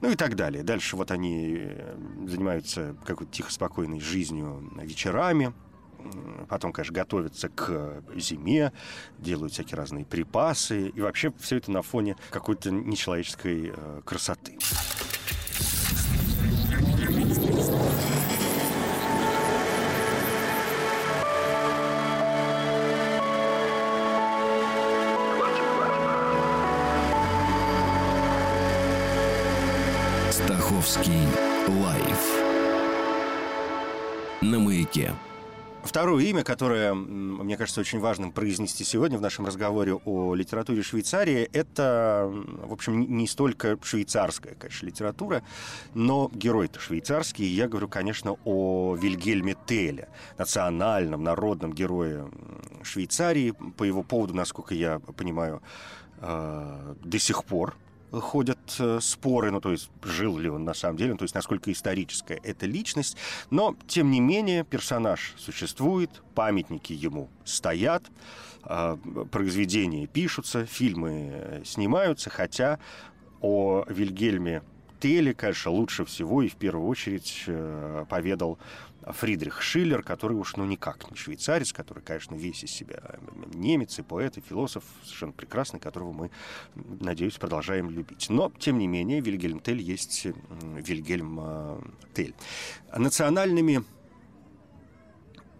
Ну 0.00 0.10
и 0.10 0.14
так 0.14 0.36
далее. 0.36 0.62
Дальше 0.62 0.94
вот 0.94 1.10
они 1.10 1.56
э, 1.58 1.96
занимаются 2.28 2.96
какой-то 3.04 3.32
тихо-спокойной 3.32 3.98
жизнью 3.98 4.72
вечерами, 4.80 5.52
потом, 6.48 6.72
конечно, 6.72 6.94
готовятся 6.94 7.48
к 7.48 8.04
зиме, 8.14 8.72
делают 9.18 9.52
всякие 9.52 9.76
разные 9.76 10.04
припасы, 10.04 10.90
и 10.90 11.00
вообще 11.00 11.32
все 11.40 11.56
это 11.56 11.72
на 11.72 11.82
фоне 11.82 12.16
какой-то 12.30 12.70
нечеловеческой 12.70 13.72
э, 13.74 14.02
красоты. 14.04 14.58
Стаховский 30.30 31.26
лайф 31.68 32.22
на 34.42 34.58
маяке. 34.58 35.12
Второе 35.86 36.24
имя, 36.24 36.42
которое, 36.42 36.94
мне 36.94 37.56
кажется, 37.56 37.80
очень 37.80 38.00
важным 38.00 38.32
произнести 38.32 38.82
сегодня 38.82 39.18
в 39.18 39.20
нашем 39.20 39.46
разговоре 39.46 39.94
о 39.94 40.34
литературе 40.34 40.82
Швейцарии, 40.82 41.48
это, 41.52 42.28
в 42.28 42.72
общем, 42.72 43.16
не 43.16 43.28
столько 43.28 43.78
швейцарская, 43.82 44.54
конечно, 44.54 44.86
литература, 44.86 45.42
но 45.94 46.28
герой-то 46.34 46.80
швейцарский. 46.80 47.46
Я 47.46 47.68
говорю, 47.68 47.88
конечно, 47.88 48.36
о 48.44 48.96
Вильгельме 48.96 49.56
Теле, 49.66 50.08
национальном, 50.38 51.22
народном 51.22 51.72
герое 51.72 52.28
Швейцарии. 52.82 53.52
По 53.76 53.84
его 53.84 54.02
поводу, 54.02 54.34
насколько 54.34 54.74
я 54.74 54.98
понимаю, 54.98 55.62
э, 56.18 56.94
до 57.02 57.18
сих 57.18 57.44
пор 57.44 57.76
ходят 58.20 58.58
э, 58.78 58.98
споры, 59.00 59.50
ну, 59.50 59.60
то 59.60 59.72
есть 59.72 59.90
жил 60.02 60.38
ли 60.38 60.48
он 60.48 60.64
на 60.64 60.74
самом 60.74 60.96
деле, 60.96 61.12
ну, 61.12 61.18
то 61.18 61.24
есть 61.24 61.34
насколько 61.34 61.70
историческая 61.72 62.40
эта 62.42 62.66
личность. 62.66 63.16
Но, 63.50 63.76
тем 63.86 64.10
не 64.10 64.20
менее, 64.20 64.64
персонаж 64.64 65.34
существует, 65.36 66.10
памятники 66.34 66.92
ему 66.92 67.28
стоят, 67.44 68.04
э, 68.64 68.96
произведения 69.30 70.06
пишутся, 70.06 70.66
фильмы 70.66 71.30
э, 71.32 71.62
снимаются, 71.64 72.30
хотя 72.30 72.78
о 73.40 73.84
Вильгельме 73.88 74.62
Теле, 74.98 75.34
конечно, 75.34 75.70
лучше 75.70 76.04
всего 76.06 76.40
и 76.42 76.48
в 76.48 76.56
первую 76.56 76.88
очередь 76.88 77.44
поведал 78.08 78.58
Фридрих 79.06 79.62
Шиллер, 79.62 80.02
который 80.02 80.36
уж 80.36 80.56
ну 80.56 80.64
никак 80.64 81.10
не 81.10 81.16
швейцарец, 81.16 81.72
который, 81.72 82.02
конечно, 82.02 82.34
весь 82.34 82.64
из 82.64 82.70
себя 82.70 83.00
немец 83.54 83.98
и 83.98 84.02
поэт, 84.02 84.36
и 84.36 84.40
философ, 84.40 84.84
совершенно 85.04 85.32
прекрасный, 85.32 85.80
которого 85.80 86.12
мы, 86.12 86.30
надеюсь, 86.74 87.34
продолжаем 87.34 87.90
любить. 87.90 88.26
Но, 88.28 88.52
тем 88.58 88.78
не 88.78 88.86
менее, 88.86 89.20
Вильгельм 89.20 89.60
Тель 89.60 89.80
есть 89.80 90.26
Вильгельм 90.60 91.38
э, 91.40 91.80
Тель. 92.14 92.34
Национальными 92.96 93.84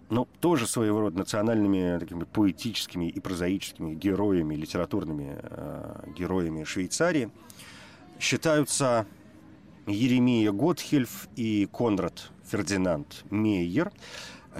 но 0.08 0.28
тоже 0.40 0.68
своего 0.68 1.00
рода 1.00 1.18
национальными 1.18 1.98
такими 1.98 2.24
поэтическими 2.24 3.08
и 3.08 3.18
прозаическими 3.18 3.92
героями, 3.94 4.54
литературными 4.54 5.36
э, 5.42 6.12
героями 6.16 6.62
Швейцарии 6.62 7.30
считаются 8.20 9.06
Еремия 9.86 10.52
Готхельф 10.52 11.28
и 11.36 11.68
Конрад 11.72 12.30
Фердинанд 12.48 13.24
Мейер. 13.30 13.92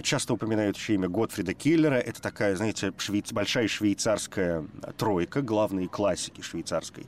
Часто 0.02 0.34
упоминают 0.34 0.76
еще 0.76 0.94
имя 0.94 1.08
Готфрида 1.08 1.54
Киллера. 1.54 1.94
Это 1.94 2.20
такая, 2.20 2.54
знаете, 2.56 2.92
швейц... 2.98 3.32
большая 3.32 3.66
швейцарская 3.66 4.66
тройка, 4.98 5.40
главные 5.40 5.88
классики 5.88 6.42
швейцарской 6.42 7.06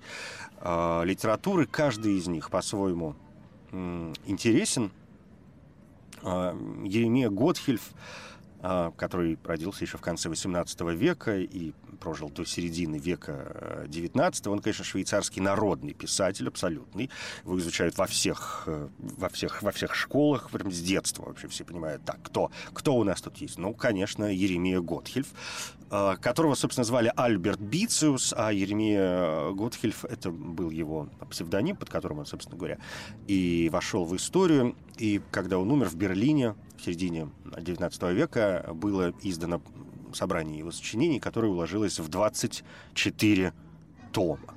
э, 0.61 1.03
литературы. 1.05 1.67
Каждый 1.67 2.17
из 2.17 2.29
них 2.29 2.51
по-своему 2.51 3.15
э, 3.73 4.15
интересен. 4.27 4.91
Э, 6.23 6.57
Еремия 6.85 7.29
Готхельф 7.29 7.93
а, 8.61 8.91
который 8.97 9.39
родился 9.45 9.85
еще 9.85 9.99
в 9.99 10.01
конце 10.01 10.29
XVIII 10.29 10.95
века 10.97 11.39
и 11.39 11.73
прожил 11.99 12.31
до 12.31 12.45
середины 12.45 12.97
века 12.97 13.87
XIX. 13.87 14.33
Э, 14.47 14.51
Он, 14.51 14.61
конечно, 14.61 14.85
швейцарский 14.85 15.43
народный 15.43 15.95
писатель, 15.95 16.49
абсолютный. 16.49 17.11
Его 17.45 17.59
изучают 17.59 17.99
во 17.99 18.07
всех, 18.07 18.65
э, 18.67 18.89
во 18.99 19.29
всех, 19.29 19.63
во 19.63 19.73
всех 19.73 19.95
школах, 19.95 20.51
прям 20.51 20.71
с 20.71 20.81
детства 20.81 21.25
вообще 21.25 21.49
все 21.49 21.65
понимают. 21.65 22.05
Так, 22.05 22.19
кто, 22.23 22.51
кто 22.73 22.97
у 22.97 23.05
нас 23.05 23.21
тут 23.21 23.37
есть? 23.39 23.59
Ну, 23.59 23.75
конечно, 23.75 24.25
Еремия 24.25 24.81
Готхельф, 24.81 25.29
э, 25.91 26.17
которого, 26.21 26.55
собственно, 26.55 26.85
звали 26.85 27.13
Альберт 27.17 27.61
Бициус, 27.61 28.35
а 28.37 28.53
Еремия 28.53 29.51
Готхельф— 29.53 30.05
это 30.07 30.31
был 30.31 30.71
его 30.71 31.09
псевдоним, 31.31 31.77
под 31.77 31.91
которым 31.91 32.21
он, 32.21 32.27
собственно 32.27 32.57
говоря, 32.57 32.79
и 33.27 33.69
вошел 33.73 34.05
в 34.05 34.17
историю. 34.17 34.77
И 34.97 35.21
когда 35.31 35.59
он 35.59 35.71
умер 35.71 35.89
в 35.89 35.97
Берлине 35.97 36.55
в 36.77 36.85
середине 36.85 37.31
XIX 37.45 38.13
века, 38.15 38.71
было 38.75 39.13
издано 39.23 39.61
собрание 40.15 40.59
его 40.59 40.73
сочинений, 40.73 41.21
которое 41.21 41.49
уложилось 41.49 41.99
в 41.99 42.09
24 42.09 43.53
тома. 44.13 44.55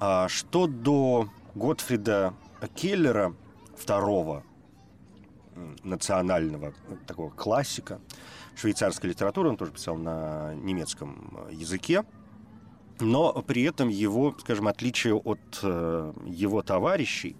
А 0.00 0.28
что 0.28 0.66
до 0.66 1.28
Готфрида 1.54 2.34
Келлера, 2.74 3.34
второго 3.76 4.44
национального 5.82 6.72
такого 7.06 7.30
классика 7.30 8.00
швейцарской 8.56 9.10
литературы, 9.10 9.50
он 9.50 9.56
тоже 9.56 9.72
писал 9.72 9.96
на 9.96 10.54
немецком 10.54 11.46
языке, 11.50 12.04
но 13.00 13.32
при 13.42 13.62
этом 13.62 13.88
его, 13.88 14.34
скажем, 14.38 14.68
отличие 14.68 15.14
от 15.14 15.40
э, 15.62 16.12
его 16.26 16.62
товарищей 16.62 17.36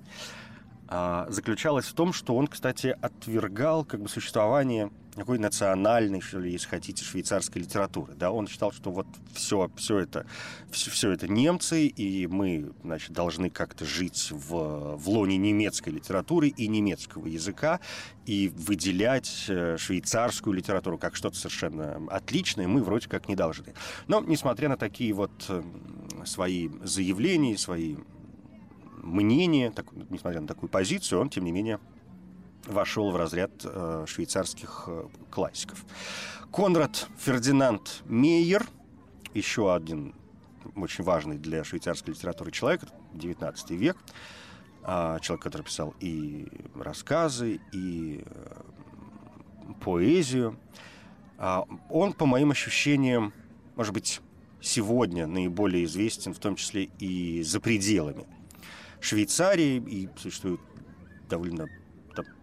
э, 0.92 1.26
заключалось 1.30 1.87
в 1.87 1.94
том, 1.94 2.12
что 2.12 2.37
он, 2.37 2.46
кстати, 2.46 2.96
отвергал 3.00 3.84
как 3.84 4.00
бы 4.00 4.08
существование 4.08 4.90
такой 5.14 5.38
национальной, 5.38 6.20
что 6.20 6.38
ли, 6.38 6.50
если 6.52 6.68
хотите, 6.68 7.04
швейцарской 7.04 7.62
литературы. 7.62 8.14
Да? 8.14 8.30
Он 8.30 8.49
считал, 8.49 8.72
что 8.72 8.90
вот 8.90 9.06
все, 9.34 9.70
все, 9.76 9.99
это, 9.99 10.26
все, 10.70 10.90
все 10.90 11.11
это 11.11 11.28
немцы, 11.28 11.87
и 11.87 12.26
мы 12.26 12.72
значит, 12.82 13.12
должны 13.12 13.50
как-то 13.50 13.84
жить 13.84 14.28
в, 14.30 14.96
в 14.96 15.08
лоне 15.08 15.37
немецкой 15.37 15.90
литературы 15.90 16.49
и 16.49 16.66
немецкого 16.66 17.26
языка, 17.26 17.80
и 18.25 18.49
выделять 18.54 19.46
э, 19.49 19.76
швейцарскую 19.78 20.54
литературу 20.54 20.96
как 20.96 21.14
что-то 21.14 21.37
совершенно 21.37 22.00
отличное 22.08 22.66
мы 22.66 22.82
вроде 22.82 23.08
как 23.08 23.28
не 23.28 23.37
должны. 23.37 23.75
Но, 24.06 24.20
несмотря 24.20 24.68
на 24.68 24.76
такие 24.76 25.12
вот 25.12 25.32
э, 25.49 25.62
свои 26.25 26.70
заявления, 26.82 27.58
свои 27.58 27.96
мнения, 29.02 29.71
так, 29.71 29.87
несмотря 30.11 30.40
на 30.40 30.47
такую 30.47 30.71
позицию, 30.71 31.21
он, 31.21 31.28
тем 31.28 31.44
не 31.44 31.52
менее, 31.52 31.78
вошел 32.66 33.11
в 33.11 33.16
разряд 33.16 33.50
э, 33.64 34.04
швейцарских 34.06 34.85
э, 34.87 35.09
классиков. 35.30 35.85
Конрад 36.52 37.09
Фердинанд 37.18 38.02
Мейер, 38.06 38.66
еще 39.35 39.75
один 39.75 40.14
очень 40.76 41.04
важный 41.04 41.38
для 41.38 41.64
швейцарской 41.64 42.14
литературы 42.14 42.50
человек, 42.50 42.82
19 43.14 43.71
век, 43.73 43.97
э, 44.85 45.18
человек, 45.21 45.42
который 45.42 45.62
писал 45.62 45.94
и 46.00 46.47
рассказы, 46.75 47.61
и 47.73 48.23
э, 48.25 48.62
поэзию. 49.80 50.56
Э, 51.38 51.62
он, 51.90 52.12
по 52.12 52.26
моим 52.26 52.52
ощущениям, 52.52 53.32
может 53.75 53.92
быть, 53.92 54.21
сегодня 54.61 55.26
наиболее 55.26 55.85
известен, 55.85 56.32
в 56.35 56.38
том 56.38 56.54
числе 56.54 56.85
и 57.00 57.42
за 57.42 57.59
пределами 57.61 58.26
Швейцарии, 59.02 59.82
и 59.87 60.09
существует 60.16 60.61
довольно 61.28 61.68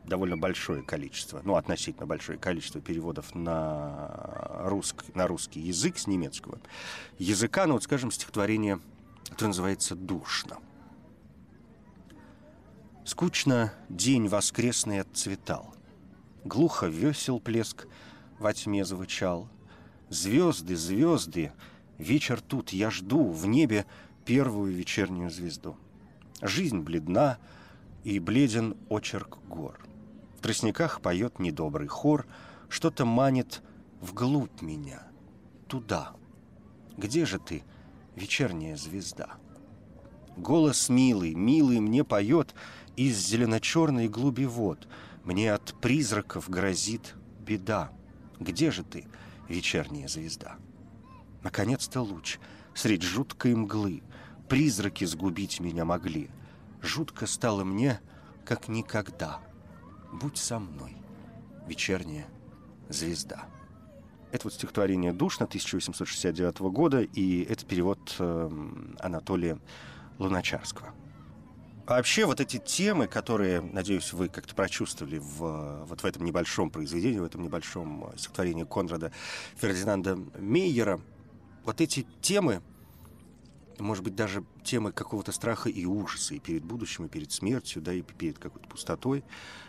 довольно 0.06 0.38
большое 0.38 0.82
количество, 0.82 1.40
ну, 1.46 1.56
относительно 1.56 2.08
большое 2.08 2.40
количество 2.40 2.82
переводов 2.82 3.36
на, 3.36 4.64
русск, 4.66 5.06
на 5.14 5.28
русский 5.28 5.60
язык 5.60 6.00
с 6.00 6.08
немецкого 6.08 6.60
языка, 7.20 7.68
ну, 7.68 7.74
вот, 7.76 7.84
скажем, 7.84 8.10
стихотворение, 8.10 8.80
которое 9.30 9.50
называется 9.50 9.96
«Душно». 9.96 10.58
Скучно 13.06 13.72
день 13.88 14.28
воскресный 14.28 15.02
отцветал, 15.02 15.76
Глухо 16.44 16.88
весел 16.88 17.40
плеск 17.40 17.88
во 18.38 18.54
тьме 18.54 18.86
звучал. 18.86 19.50
Звезды, 20.10 20.76
звезды, 20.76 21.52
вечер 21.98 22.42
тут, 22.42 22.70
я 22.70 22.90
жду 22.90 23.30
В 23.30 23.46
небе 23.46 23.86
первую 24.26 24.74
вечернюю 24.74 25.30
звезду. 25.30 25.76
Жизнь 26.42 26.80
бледна, 26.80 27.38
и 28.04 28.20
бледен 28.20 28.78
очерк 28.90 29.40
гор. 29.48 29.80
В 30.38 30.42
тростниках 30.42 31.02
поет 31.02 31.40
недобрый 31.40 31.88
хор, 31.88 32.26
что-то 32.70 33.06
манит 33.06 33.62
вглубь 34.00 34.62
меня, 34.62 35.04
туда. 35.68 36.14
Где 36.98 37.26
же 37.26 37.40
ты, 37.40 37.64
вечерняя 38.16 38.78
звезда? 38.78 39.36
Голос 40.38 40.88
милый, 40.88 41.36
милый 41.36 41.82
мне 41.82 42.04
поет 42.06 42.56
из 42.96 43.18
зелено-черной 43.18 44.08
глуби 44.08 44.46
вод. 44.46 44.88
Мне 45.26 45.54
от 45.54 45.76
призраков 45.82 46.50
грозит 46.50 47.16
беда. 47.42 47.92
Где 48.40 48.72
же 48.72 48.84
ты, 48.84 49.06
вечерняя 49.50 50.08
звезда? 50.08 50.56
Наконец-то 51.44 52.02
луч, 52.02 52.40
средь 52.74 53.02
жуткой 53.02 53.56
мглы, 53.56 54.02
Призраки 54.50 55.06
сгубить 55.06 55.60
меня 55.60 55.86
могли. 55.86 56.30
Жутко 56.82 57.28
стало 57.28 57.64
мне, 57.64 58.00
как 58.46 58.68
никогда— 58.68 59.40
«Будь 60.12 60.38
со 60.38 60.60
мной, 60.60 60.96
вечерняя 61.68 62.28
звезда». 62.90 63.46
Это 64.32 64.46
вот 64.46 64.54
стихотворение 64.54 65.14
«Душно» 65.14 65.46
1869 65.46 66.60
года, 66.72 67.02
и 67.02 67.44
это 67.44 67.66
перевод 67.66 68.16
э, 68.20 68.50
Анатолия 69.00 69.60
Луначарского. 70.18 70.94
А 71.86 71.96
вообще 71.96 72.26
вот 72.26 72.40
эти 72.40 72.58
темы, 72.58 73.08
которые, 73.08 73.62
надеюсь, 73.62 74.14
вы 74.14 74.30
как-то 74.30 74.54
прочувствовали 74.54 75.18
в, 75.18 75.86
вот 75.86 76.02
в 76.02 76.06
этом 76.06 76.24
небольшом 76.24 76.70
произведении, 76.70 77.20
в 77.20 77.24
этом 77.24 77.42
небольшом 77.42 78.12
стихотворении 78.16 78.64
Конрада 78.64 79.12
Фердинанда 79.58 80.16
Мейера, 80.38 81.00
вот 81.66 81.82
эти 81.82 82.06
темы, 82.22 82.62
может 83.84 84.04
быть, 84.04 84.16
даже 84.16 84.44
темы 84.64 84.92
какого-то 84.92 85.32
страха 85.32 85.70
и 85.70 85.86
ужаса 85.86 86.36
и 86.36 86.40
перед 86.40 86.64
будущим, 86.64 87.06
и 87.06 87.10
перед 87.10 87.32
смертью, 87.32 87.82
да, 87.82 87.94
и 87.94 88.02
перед 88.02 88.38
какой-то 88.40 88.68
пустотой, 88.68 89.24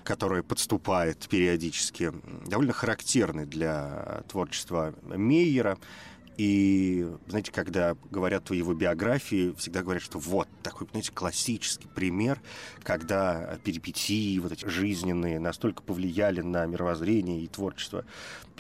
которая 0.05 0.43
подступает 0.43 1.29
периодически, 1.29 2.13
довольно 2.47 2.73
характерны 2.73 3.47
для 3.47 4.25
творчества 4.29 4.95
Мейера. 5.03 5.79
И, 6.41 7.07
знаете, 7.29 7.53
когда 7.53 7.95
говорят 8.11 8.51
о 8.51 8.55
его 8.55 8.73
биографии, 8.73 9.55
всегда 9.59 9.83
говорят, 9.83 10.03
что 10.03 10.19
вот 10.19 10.49
такой, 10.63 10.87
знаете, 10.91 11.13
классический 11.13 11.87
пример, 11.87 12.41
когда 12.83 13.59
перипетии 13.63 14.39
вот 14.39 14.51
эти 14.51 14.67
жизненные 14.67 15.39
настолько 15.39 15.83
повлияли 15.83 16.41
на 16.41 16.65
мировоззрение 16.65 17.43
и 17.43 17.47
творчество 17.47 18.07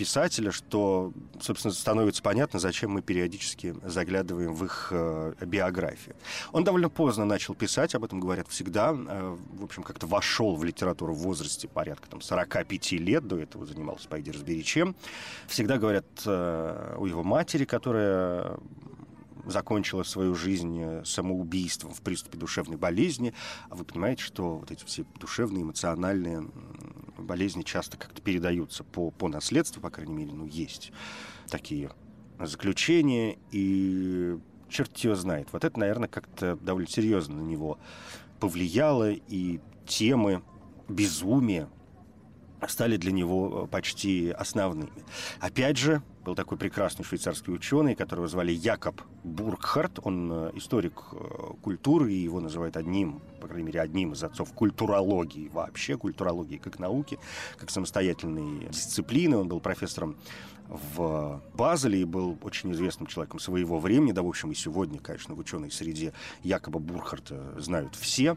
писателя, 0.01 0.51
что, 0.51 1.13
собственно, 1.43 1.75
становится 1.75 2.23
понятно, 2.23 2.59
зачем 2.59 2.91
мы 2.91 3.03
периодически 3.03 3.75
заглядываем 3.85 4.55
в 4.55 4.65
их 4.65 4.89
э, 4.93 5.35
биографии. 5.43 6.15
Он 6.53 6.65
довольно 6.65 6.89
поздно 6.89 7.27
начал 7.27 7.55
писать, 7.55 7.95
об 7.95 8.05
этом 8.05 8.19
говорят 8.19 8.49
всегда. 8.49 8.97
Э, 8.97 9.37
в 9.59 9.63
общем, 9.63 9.83
как-то 9.83 10.07
вошел 10.07 10.57
в 10.57 10.65
литературу 10.65 11.13
в 11.13 11.19
возрасте 11.19 11.69
порядка 11.69 12.09
там, 12.09 12.23
45 12.23 12.93
лет, 12.93 13.27
до 13.29 13.39
этого 13.39 13.67
занимался 13.67 14.09
«Пойди 14.09 14.31
разбери 14.31 14.65
чем». 14.65 14.97
Всегда 15.49 15.77
говорят 15.77 16.07
э, 16.25 16.97
у 16.99 17.05
его 17.05 17.23
матери, 17.23 17.67
которая 17.71 18.59
закончила 19.47 20.03
свою 20.03 20.35
жизнь 20.35 20.79
э, 20.81 21.05
самоубийством 21.05 21.95
в 21.95 22.03
приступе 22.03 22.37
душевной 22.37 22.77
болезни. 22.77 23.33
А 23.69 23.77
вы 23.77 23.85
понимаете, 23.85 24.25
что 24.25 24.59
вот 24.59 24.71
эти 24.71 24.85
все 24.85 25.05
душевные, 25.19 25.63
эмоциональные 25.63 26.51
болезни 27.17 27.63
часто 27.63 27.97
как-то 27.97 28.21
передаются 28.21 28.83
по, 28.83 29.11
по 29.13 29.29
наследству, 29.29 29.81
по 29.81 29.91
крайней 29.91 30.15
мере, 30.15 30.33
ну, 30.33 30.47
есть 30.47 30.93
такие 31.49 31.91
заключения, 32.41 33.39
и 33.53 34.37
черт 34.69 34.97
его 34.99 35.15
знает. 35.15 35.49
Вот 35.53 35.65
это, 35.65 35.79
наверное, 35.79 36.09
как-то 36.09 36.57
довольно 36.57 36.89
серьезно 36.89 37.37
на 37.37 37.47
него 37.47 37.79
повлияло, 38.41 39.13
и 39.13 39.61
темы 39.87 40.43
безумия 40.89 41.69
стали 42.69 42.97
для 42.97 43.13
него 43.13 43.65
э, 43.65 43.69
почти 43.69 44.31
основными. 44.31 44.93
Опять 45.41 45.77
же, 45.77 46.03
был 46.31 46.37
такой 46.37 46.59
прекрасный 46.59 47.05
швейцарский 47.05 47.53
ученый, 47.53 47.97
которого 47.97 48.29
звали 48.29 48.53
Якоб 48.53 49.01
Бургхарт. 49.25 49.99
Он 50.05 50.31
э, 50.33 50.51
историк 50.55 51.03
э, 51.11 51.17
культуры, 51.61 52.13
и 52.13 52.19
его 52.19 52.39
называют 52.39 52.77
одним, 52.77 53.21
по 53.41 53.49
крайней 53.49 53.67
мере, 53.67 53.81
одним 53.81 54.13
из 54.13 54.23
отцов 54.23 54.53
культурологии 54.53 55.49
вообще, 55.49 55.97
культурологии 55.97 56.59
как 56.59 56.79
науки, 56.79 57.19
как 57.57 57.71
самостоятельной 57.71 58.69
дисциплины. 58.69 59.39
Он 59.39 59.49
был 59.49 59.59
профессором 59.59 60.17
в 60.69 61.43
Базеле 61.55 62.03
и 62.03 62.05
был 62.05 62.39
очень 62.43 62.71
известным 62.75 63.09
человеком 63.09 63.41
своего 63.41 63.81
времени. 63.81 64.13
Да, 64.13 64.23
в 64.23 64.29
общем, 64.29 64.53
и 64.53 64.55
сегодня, 64.55 65.01
конечно, 65.01 65.35
в 65.35 65.39
ученой 65.41 65.73
среде 65.73 66.13
Якоба 66.45 66.79
Бурхарта 66.79 67.61
знают 67.61 67.97
все. 67.97 68.37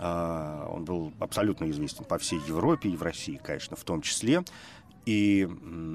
А, 0.00 0.68
он 0.70 0.84
был 0.84 1.12
абсолютно 1.18 1.68
известен 1.70 2.04
по 2.04 2.18
всей 2.18 2.40
Европе 2.46 2.88
и 2.88 2.96
в 2.96 3.02
России, 3.02 3.40
конечно, 3.42 3.76
в 3.76 3.84
том 3.84 4.00
числе. 4.00 4.44
И 5.08 5.48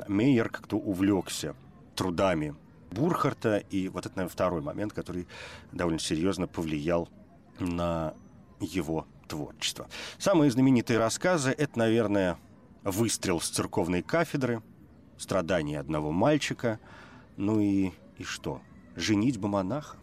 Мейер 0.08 0.49
как-то 0.49 0.76
увлекся 0.76 1.56
трудами 1.95 2.56
Бурхарта, 2.89 3.58
и 3.58 3.88
вот 3.88 4.08
это, 4.08 4.15
наверное, 4.15 4.34
второй 4.34 4.62
момент, 4.63 4.91
который 4.91 5.28
довольно 5.71 5.99
серьезно 5.99 6.47
повлиял 6.47 7.08
на 7.60 8.15
его 8.60 9.06
творчество. 9.28 9.88
Самые 10.17 10.49
знаменитые 10.49 10.97
рассказы— 10.97 11.52
это, 11.60 11.78
наверное, 11.78 12.39
«Выстрел 12.82 13.39
с 13.39 13.49
церковной 13.49 14.02
кафедры», 14.02 14.63
«Страдания 15.17 15.80
одного 15.80 16.12
мальчика», 16.12 16.80
ну 17.38 17.60
и, 17.60 17.91
и 18.17 18.23
что? 18.23 18.63
«Женитьба 18.95 19.47
монаха». 19.47 19.97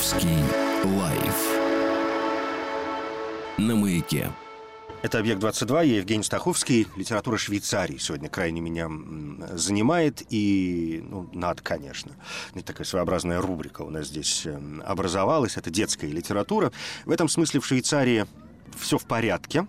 Стаховский 0.00 0.42
лайф 0.98 1.36
на 3.58 3.76
маяке. 3.76 4.32
Это 5.02 5.18
«Объект-22», 5.18 5.86
я 5.86 5.96
Евгений 5.98 6.22
Стаховский. 6.22 6.86
Литература 6.96 7.36
Швейцарии 7.36 7.98
сегодня 7.98 8.30
крайне 8.30 8.62
меня 8.62 8.88
занимает. 9.58 10.22
И, 10.30 11.04
ну, 11.06 11.28
надо, 11.34 11.62
конечно. 11.62 12.12
Такая 12.64 12.86
своеобразная 12.86 13.42
рубрика 13.42 13.82
у 13.82 13.90
нас 13.90 14.06
здесь 14.06 14.46
эм, 14.46 14.82
образовалась. 14.86 15.58
Это 15.58 15.68
детская 15.68 16.08
литература. 16.08 16.72
В 17.04 17.10
этом 17.10 17.28
смысле 17.28 17.60
в 17.60 17.66
Швейцарии 17.66 18.24
все 18.78 18.96
в 18.96 19.04
порядке. 19.04 19.66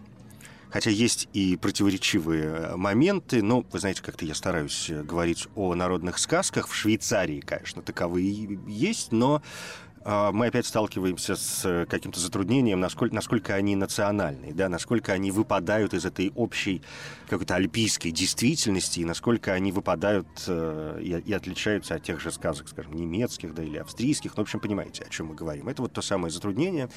Хотя 0.69 0.91
есть 0.91 1.27
и 1.33 1.57
противоречивые 1.57 2.43
э, 2.43 2.75
моменты, 2.77 3.43
но, 3.43 3.65
вы 3.69 3.79
знаете, 3.79 4.01
как-то 4.01 4.23
я 4.23 4.33
стараюсь 4.33 4.89
э, 4.89 5.03
говорить 5.03 5.49
о 5.55 5.75
народных 5.75 6.17
сказках. 6.17 6.69
В 6.69 6.73
Швейцарии, 6.73 7.41
конечно, 7.41 7.81
таковые 7.81 8.57
есть, 8.65 9.11
но 9.11 9.41
мы 10.03 10.47
опять 10.47 10.65
сталкиваемся 10.65 11.35
с 11.35 11.63
э, 11.63 11.85
каким-то 11.85 12.19
затруднением, 12.19 12.79
насколько, 12.79 13.13
насколько 13.13 13.53
они 13.53 13.75
национальные, 13.75 14.53
да, 14.53 14.67
насколько 14.67 15.13
они 15.13 15.31
выпадают 15.31 15.93
из 15.93 16.05
этой 16.05 16.31
общей 16.35 16.81
какой-то 17.27 17.55
альпийской 17.55 18.11
действительности, 18.11 19.01
и 19.01 19.05
насколько 19.05 19.53
они 19.53 19.71
выпадают 19.71 20.27
э, 20.47 20.99
и, 21.01 21.09
и 21.11 21.33
отличаются 21.33 21.95
от 21.95 22.03
тех 22.03 22.19
же 22.19 22.31
сказок, 22.31 22.67
скажем, 22.67 22.93
немецких, 22.93 23.53
да, 23.53 23.63
или 23.63 23.77
австрийских. 23.77 24.31
Ну, 24.35 24.43
в 24.43 24.45
общем, 24.45 24.59
понимаете, 24.59 25.03
о 25.03 25.09
чем 25.09 25.27
мы 25.27 25.35
говорим. 25.35 25.69
Это 25.69 25.83
вот 25.83 25.93
то 25.93 26.01
самое 26.01 26.31
затруднение. 26.31 26.89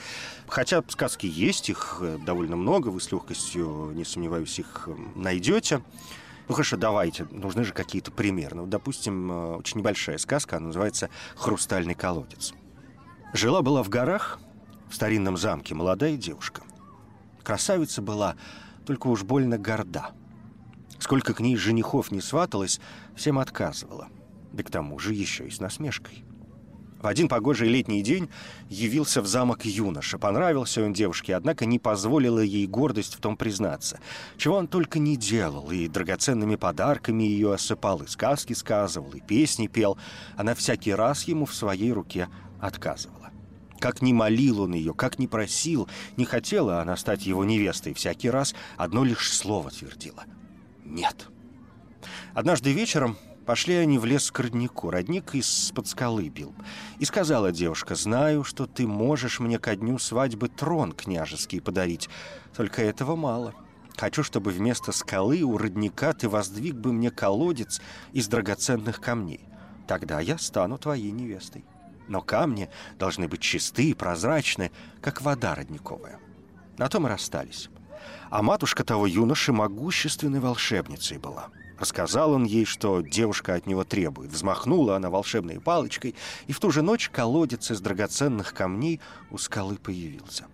Хотя 0.47 0.83
сказки 0.89 1.27
есть, 1.27 1.69
их 1.69 1.99
э, 2.01 2.19
довольно 2.25 2.57
много, 2.57 2.89
вы 2.89 3.01
с 3.01 3.13
легкостью, 3.13 3.93
не 3.95 4.05
сомневаюсь, 4.05 4.59
их 4.59 4.85
э, 4.89 4.95
найдете. 5.15 5.83
Ну 6.49 6.55
хорошо, 6.55 6.77
давайте, 6.77 7.27
нужны 7.31 7.65
же 7.65 7.73
какие-то 7.73 8.11
примеры. 8.11 8.57
Ну, 8.57 8.67
допустим, 8.67 9.57
очень 9.57 9.79
небольшая 9.81 10.19
сказка, 10.19 10.57
она 10.57 10.67
называется 10.67 11.09
«Хрустальный 11.37 11.95
колодец». 11.95 12.55
Жила-была 13.35 13.83
в 13.83 13.89
горах, 13.89 14.39
в 14.89 14.95
старинном 14.95 15.37
замке, 15.37 15.75
молодая 15.75 16.17
девушка. 16.17 16.63
Красавица 17.43 18.01
была, 18.01 18.37
только 18.87 19.09
уж 19.09 19.25
больно 19.25 19.59
горда. 19.59 20.13
Сколько 21.01 21.35
к 21.35 21.41
ней 21.41 21.57
женихов 21.57 22.13
не 22.13 22.21
сваталось, 22.21 22.81
всем 23.17 23.41
отказывала. 23.41 24.07
Да 24.53 24.63
к 24.63 24.71
тому 24.71 25.01
же 25.01 25.15
еще 25.15 25.49
и 25.49 25.51
с 25.51 25.59
насмешкой. 25.59 26.25
В 27.03 27.09
один 27.09 27.29
погожий 27.29 27.69
летний 27.69 28.03
день 28.03 28.31
явился 28.69 29.21
в 29.21 29.27
замок 29.27 29.65
юноша. 29.65 30.17
Понравился 30.17 30.85
он 30.85 30.93
девушке, 30.93 31.35
однако 31.35 31.67
не 31.67 31.81
позволила 31.81 32.39
ей 32.39 32.69
гордость 32.69 33.17
в 33.17 33.21
том 33.21 33.37
признаться. 33.37 33.99
Чего 34.37 34.57
он 34.59 34.69
только 34.69 35.01
не 35.01 35.17
делал, 35.17 35.73
и 35.73 35.89
драгоценными 35.89 36.55
подарками 36.55 37.25
ее 37.25 37.53
осыпал, 37.53 38.01
и 38.03 38.07
сказки 38.07 38.53
сказывал, 38.53 39.11
и 39.11 39.21
песни 39.21 39.67
пел. 39.67 39.99
Она 40.37 40.55
всякий 40.55 40.95
раз 40.95 41.25
ему 41.25 41.47
в 41.47 41.55
своей 41.55 41.93
руке 41.93 42.29
отказывала. 42.61 43.24
Как 43.81 44.03
ни 44.03 44.13
молил 44.13 44.63
он 44.63 44.75
ее, 44.75 44.95
как 44.95 45.19
ни 45.19 45.27
просил, 45.27 45.89
не 46.17 46.25
хотела 46.25 46.81
она 46.81 46.97
стать 46.97 47.27
его 47.27 47.45
невестой. 47.45 47.95
Всякий 47.95 48.31
раз 48.31 48.55
одно 48.77 49.05
лишь 49.05 49.33
слово 49.33 49.71
твердила. 49.71 50.25
«Нет». 50.85 51.29
Однажды 52.35 52.73
вечером 52.73 53.17
пошли 53.47 53.75
они 53.75 53.99
в 53.99 54.05
лес 54.05 54.31
к 54.31 54.41
роднику. 54.41 54.91
Родник 54.91 55.35
из-под 55.35 55.87
скалы 55.87 56.29
бил. 56.29 56.55
И 56.99 57.05
сказала 57.05 57.53
девушка, 57.53 57.95
«Знаю, 57.95 58.45
что 58.45 58.67
ты 58.67 58.87
можешь 58.87 59.41
мне 59.41 59.59
ко 59.59 59.77
дню 59.77 59.99
свадьбы 59.99 60.49
трон 60.49 60.93
княжеский 60.93 61.61
подарить. 61.61 62.09
Только 62.57 62.83
этого 62.83 63.17
мало. 63.17 63.55
Хочу, 63.97 64.25
чтобы 64.25 64.51
вместо 64.51 64.93
скалы 64.93 65.43
у 65.43 65.57
родника 65.57 66.13
ты 66.13 66.29
воздвиг 66.29 66.75
бы 66.75 66.93
мне 66.93 67.11
колодец 67.11 67.81
из 68.13 68.27
драгоценных 68.29 69.01
камней. 69.01 69.41
Тогда 69.87 70.21
я 70.21 70.39
стану 70.39 70.79
твоей 70.79 71.11
невестой». 71.11 71.65
Но 72.09 72.21
камни 72.21 72.69
должны 72.99 73.29
быть 73.29 73.41
чисты 73.41 73.91
и 73.91 73.95
прозрачны, 73.95 74.71
как 75.01 75.23
вода 75.23 75.55
родниковая. 75.55 76.19
На 76.77 76.89
том 76.89 77.07
и 77.07 77.11
расстались. 77.11 77.71
А 78.31 78.43
матушка 78.43 78.85
того 78.85 79.07
юноши 79.07 79.53
могущественной 79.53 80.41
волшебницей 80.41 81.19
была. 81.19 81.49
Рассказал 81.79 82.33
он 82.33 82.45
ей, 82.45 82.65
что 82.65 83.01
девушка 83.01 83.55
от 83.55 83.67
него 83.67 83.85
требует. 83.85 84.31
Взмахнула 84.31 84.97
она 84.97 85.11
волшебной 85.11 85.61
палочкой, 85.61 86.15
и 86.47 86.53
в 86.53 86.61
ту 86.61 86.71
же 86.71 86.83
ночь 86.83 87.09
колодец 87.11 87.71
из 87.71 87.81
драгоценных 87.81 88.55
камней 88.55 89.01
у 89.31 89.39
скалы 89.39 89.77
появился. 89.77 90.47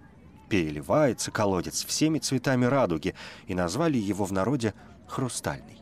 Переливается 0.49 1.31
колодец 1.31 1.85
всеми 1.85 2.19
цветами 2.19 2.65
радуги, 2.65 3.15
и 3.47 3.55
назвали 3.55 3.99
его 3.99 4.25
в 4.25 4.33
народе 4.33 4.75
«хрустальный». 5.07 5.80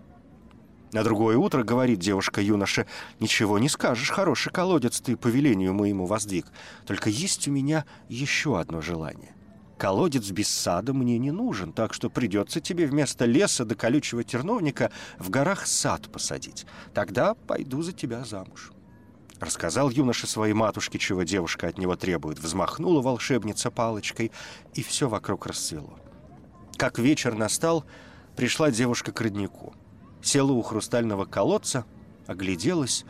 На 0.92 1.05
другое 1.05 1.37
утро 1.37 1.64
говорит 1.64 1.98
девушка 1.98 2.40
юноше, 2.40 2.87
«Ничего 3.20 3.59
не 3.59 3.68
скажешь, 3.68 4.11
хороший 4.11 4.51
колодец 4.51 5.01
ты 5.01 5.16
по 5.16 5.29
велению 5.29 5.74
моему 5.74 6.07
воздвиг. 6.07 6.46
Только 6.87 7.11
есть 7.11 7.46
у 7.46 7.51
меня 7.51 7.85
еще 8.09 8.59
одно 8.59 8.81
желание. 8.81 9.35
Колодец 9.77 10.31
без 10.31 10.48
сада 10.48 10.94
мне 10.94 11.18
не 11.18 11.31
нужен, 11.31 11.72
так 11.72 11.92
что 11.92 12.09
придется 12.09 12.61
тебе 12.61 12.87
вместо 12.87 13.27
леса 13.27 13.64
до 13.64 13.74
колючего 13.74 14.24
терновника 14.24 14.90
в 15.18 15.29
горах 15.31 15.66
сад 15.66 16.11
посадить. 16.11 16.66
Тогда 16.94 17.35
пойду 17.35 17.83
за 17.83 17.92
тебя 17.92 18.24
замуж». 18.24 18.72
Рассказал 19.40 19.90
юноша 19.90 20.27
своей 20.27 20.55
матушке, 20.55 20.98
чего 20.98 21.22
девушка 21.22 21.68
от 21.68 21.79
него 21.79 21.96
требует. 21.96 22.38
Взмахнула 22.38 23.03
волшебница 23.03 23.70
палочкой, 23.70 24.33
и 24.74 24.83
все 24.83 25.09
вокруг 25.09 25.46
расцвело. 25.46 25.98
Как 26.77 26.98
вечер 26.98 27.35
настал, 27.35 27.85
пришла 28.37 28.70
девушка 28.70 29.12
к 29.12 29.20
роднику— 29.20 29.74
Села 30.22 30.52
у 30.52 30.62
хрустального 30.62 31.24
колодца, 31.24 31.85
огляделась. 32.26 33.04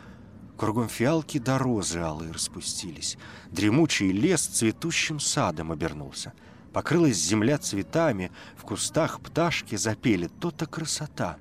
Кругом 0.57 0.89
фиалки 0.89 1.37
до 1.37 1.57
розы 1.57 1.99
алые 1.99 2.31
распустились. 2.31 3.17
Дремучий 3.49 4.11
лес 4.11 4.45
цветущим 4.45 5.19
садом 5.19 5.71
обернулся. 5.71 6.33
Покрылась 6.73 7.15
земля 7.15 7.57
цветами, 7.57 8.31
в 8.57 8.63
кустах 8.63 9.21
пташки 9.21 9.75
запели. 9.75 10.27
То-то 10.27 10.65
красота! 10.65 11.37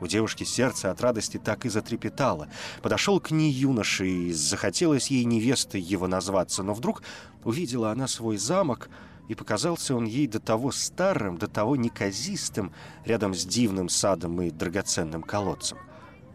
У 0.00 0.06
девушки 0.06 0.44
сердце 0.44 0.90
от 0.90 1.00
радости 1.00 1.38
так 1.38 1.66
и 1.66 1.68
затрепетало. 1.68 2.48
Подошел 2.82 3.20
к 3.20 3.30
ней 3.30 3.52
юноша, 3.52 4.04
и 4.04 4.32
захотелось 4.32 5.08
ей 5.08 5.24
невестой 5.24 5.80
его 5.80 6.08
назваться, 6.08 6.62
но 6.62 6.74
вдруг 6.74 7.02
увидела 7.44 7.92
она 7.92 8.08
свой 8.08 8.38
замок— 8.38 8.88
и 9.28 9.34
показался 9.34 9.94
он 9.94 10.04
ей 10.04 10.26
до 10.26 10.40
того 10.40 10.72
старым, 10.72 11.38
до 11.38 11.48
того 11.48 11.76
неказистым, 11.76 12.72
рядом 13.04 13.34
с 13.34 13.44
дивным 13.44 13.88
садом 13.88 14.40
и 14.42 14.50
драгоценным 14.50 15.22
колодцем. 15.22 15.78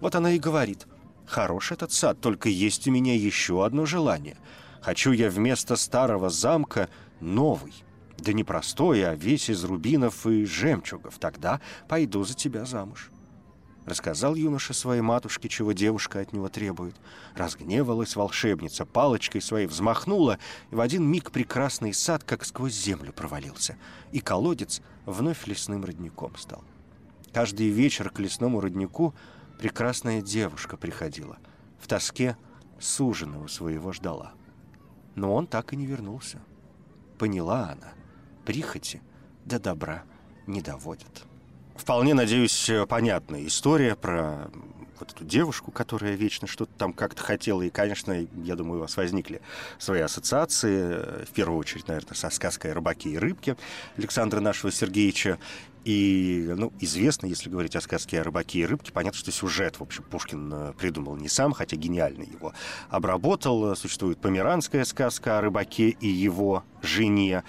Вот 0.01 0.15
она 0.15 0.31
и 0.31 0.39
говорит, 0.39 0.87
«Хорош 1.25 1.71
этот 1.71 1.91
сад, 1.91 2.19
только 2.19 2.49
есть 2.49 2.87
у 2.87 2.91
меня 2.91 3.15
еще 3.15 3.65
одно 3.65 3.85
желание. 3.85 4.37
Хочу 4.81 5.11
я 5.11 5.29
вместо 5.29 5.75
старого 5.75 6.29
замка 6.29 6.89
новый, 7.19 7.73
да 8.17 8.33
не 8.33 8.43
простой, 8.43 9.03
а 9.03 9.13
весь 9.13 9.49
из 9.49 9.63
рубинов 9.63 10.25
и 10.25 10.45
жемчугов. 10.45 11.19
Тогда 11.19 11.61
пойду 11.87 12.23
за 12.23 12.33
тебя 12.33 12.65
замуж». 12.65 13.11
Рассказал 13.89 14.35
юноша 14.35 14.73
своей 14.73 15.01
матушке, 15.01 15.49
чего 15.49 15.71
девушка 15.71 16.19
от 16.19 16.31
него 16.31 16.47
требует. 16.47 16.95
Разгневалась 17.33 18.15
волшебница, 18.15 18.85
палочкой 18.85 19.41
своей 19.41 19.65
взмахнула, 19.65 20.37
и 20.69 20.75
в 20.75 20.79
один 20.79 21.03
миг 21.03 21.31
прекрасный 21.31 21.91
сад 21.91 22.23
как 22.23 22.45
сквозь 22.45 22.75
землю 22.75 23.11
провалился, 23.11 23.77
и 24.11 24.19
колодец 24.19 24.83
вновь 25.07 25.47
лесным 25.47 25.83
родником 25.83 26.37
стал. 26.37 26.63
Каждый 27.33 27.69
вечер 27.69 28.11
к 28.11 28.19
лесному 28.19 28.61
роднику 28.61 29.15
прекрасная 29.57 30.21
девушка 30.21 30.77
приходила. 30.77 31.39
В 31.79 31.87
тоске 31.87 32.37
суженого 32.79 33.47
своего 33.47 33.91
ждала. 33.91 34.33
Но 35.15 35.33
он 35.33 35.47
так 35.47 35.73
и 35.73 35.75
не 35.75 35.87
вернулся. 35.87 36.39
Поняла 37.17 37.71
она, 37.71 37.93
прихоти 38.45 39.01
до 39.45 39.57
добра 39.59 40.03
не 40.45 40.61
доводят. 40.61 41.25
Вполне, 41.79 42.13
надеюсь, 42.13 42.69
понятная 42.89 43.47
история 43.47 43.95
про 43.95 44.51
вот 44.99 45.13
эту 45.13 45.23
девушку, 45.23 45.71
которая 45.71 46.15
вечно 46.15 46.45
что-то 46.45 46.71
там 46.77 46.91
как-то 46.91 47.23
хотела. 47.23 47.61
И, 47.61 47.69
конечно, 47.69 48.27
я 48.43 48.55
думаю, 48.55 48.79
у 48.79 48.81
вас 48.81 48.97
возникли 48.97 49.41
свои 49.77 50.01
ассоциации. 50.01 51.23
В 51.25 51.31
первую 51.33 51.57
очередь, 51.57 51.87
наверное, 51.87 52.15
со 52.15 52.29
сказкой 52.29 52.73
«Рыбаки 52.73 53.09
и 53.09 53.17
рыбки» 53.17 53.55
Александра 53.97 54.41
нашего 54.41 54.73
Сергеевича. 54.73 55.39
И, 55.85 56.53
ну, 56.57 56.73
известно, 56.81 57.27
если 57.27 57.49
говорить 57.49 57.77
о 57.77 57.81
сказке 57.81 58.19
о 58.19 58.23
рыбаке 58.25 58.59
и 58.59 58.65
рыбке, 58.65 58.91
понятно, 58.91 59.17
что 59.17 59.31
сюжет, 59.31 59.79
в 59.79 59.81
общем, 59.81 60.03
Пушкин 60.03 60.51
э, 60.53 60.73
придумал 60.77 61.15
не 61.15 61.29
сам, 61.29 61.53
хотя 61.53 61.77
гениально 61.77 62.23
его 62.23 62.53
обработал. 62.89 63.73
Существует 63.77 64.19
померанская 64.19 64.83
сказка 64.83 65.37
о 65.37 65.41
рыбаке 65.41 65.89
и 65.89 66.07
его 66.07 66.65
жене. 66.81 67.43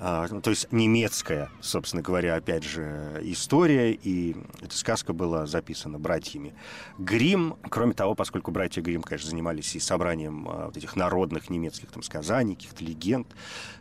А, 0.00 0.26
ну, 0.28 0.40
то 0.40 0.50
есть 0.50 0.72
немецкая, 0.72 1.50
собственно 1.60 2.02
говоря, 2.02 2.34
опять 2.34 2.64
же, 2.64 3.20
история, 3.22 3.92
и 3.92 4.36
эта 4.60 4.76
сказка 4.76 5.12
была 5.12 5.46
записана 5.46 5.98
братьями 5.98 6.54
Грим. 6.98 7.56
Кроме 7.70 7.94
того, 7.94 8.14
поскольку 8.14 8.50
братья 8.50 8.82
Грим, 8.82 9.02
конечно, 9.02 9.30
занимались 9.30 9.74
и 9.76 9.80
собранием 9.80 10.48
а, 10.48 10.66
вот 10.66 10.76
этих 10.76 10.96
народных 10.96 11.48
немецких 11.48 11.90
там 11.90 12.02
сказаний, 12.02 12.54
каких-то 12.54 12.84
легенд, 12.84 13.28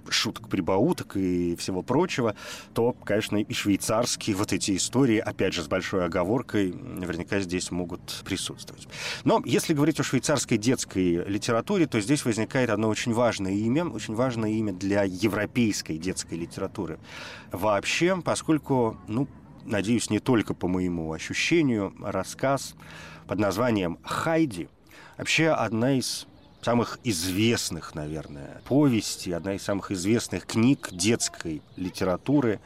шуток, 0.07 0.49
прибауток 0.49 1.17
и 1.17 1.55
всего 1.55 1.81
прочего, 1.81 2.35
то, 2.73 2.93
конечно, 2.93 3.37
и 3.37 3.53
швейцарские 3.53 4.35
вот 4.35 4.53
эти 4.53 4.75
истории, 4.75 5.17
опять 5.17 5.53
же, 5.53 5.63
с 5.63 5.67
большой 5.67 6.05
оговоркой, 6.05 6.73
наверняка 6.73 7.39
здесь 7.39 7.71
могут 7.71 8.21
присутствовать. 8.23 8.87
Но 9.23 9.41
если 9.45 9.73
говорить 9.73 9.99
о 9.99 10.03
швейцарской 10.03 10.57
детской 10.57 11.25
литературе, 11.25 11.87
то 11.87 11.99
здесь 11.99 12.23
возникает 12.23 12.69
одно 12.69 12.89
очень 12.89 13.13
важное 13.13 13.53
имя, 13.53 13.85
очень 13.85 14.13
важное 14.13 14.51
имя 14.51 14.73
для 14.73 15.03
европейской 15.03 15.97
детской 15.97 16.12
литературы 16.37 16.99
вообще, 17.51 18.21
поскольку, 18.21 18.97
ну, 19.07 19.27
надеюсь, 19.65 20.09
не 20.09 20.19
только 20.19 20.53
по 20.53 20.67
моему 20.67 21.13
ощущению, 21.13 21.93
рассказ 22.01 22.75
под 23.27 23.39
названием 23.39 23.97
«Хайди» 24.03 24.69
вообще 25.17 25.49
одна 25.49 25.97
из 25.97 26.27
самых 26.61 26.99
известных, 27.03 27.95
наверное, 27.95 28.61
повестей, 28.65 29.35
одна 29.35 29.53
из 29.55 29.63
самых 29.63 29.91
известных 29.91 30.45
книг 30.45 30.89
детской 30.91 31.61
литературы 31.75 32.59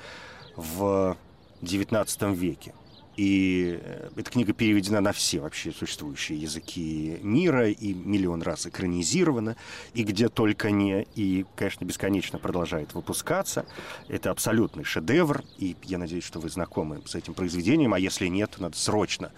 в 0.55 1.17
XIX 1.61 2.35
веке. 2.35 2.73
И 3.17 3.79
э, 3.81 4.09
эта 4.15 4.29
книга 4.29 4.53
переведена 4.53 5.01
на 5.01 5.11
все 5.11 5.39
вообще 5.39 5.71
существующие 5.71 6.39
языки 6.39 7.17
мира 7.23 7.69
и 7.69 7.93
миллион 7.93 8.43
раз 8.43 8.67
экранизирована, 8.67 9.57
и 9.95 10.03
где 10.03 10.29
только 10.29 10.69
не, 10.69 11.07
и, 11.15 11.45
конечно, 11.55 11.83
бесконечно 11.83 12.37
продолжает 12.37 12.93
выпускаться. 12.93 13.65
Это 14.07 14.29
абсолютный 14.29 14.83
шедевр, 14.83 15.43
и 15.57 15.75
я 15.83 15.97
надеюсь, 15.97 16.23
что 16.23 16.39
вы 16.39 16.49
знакомы 16.49 17.01
с 17.05 17.15
этим 17.15 17.33
произведением, 17.33 17.95
а 17.95 17.99
если 17.99 18.27
нет, 18.27 18.51
то 18.51 18.61
надо 18.61 18.77
срочно, 18.77 19.31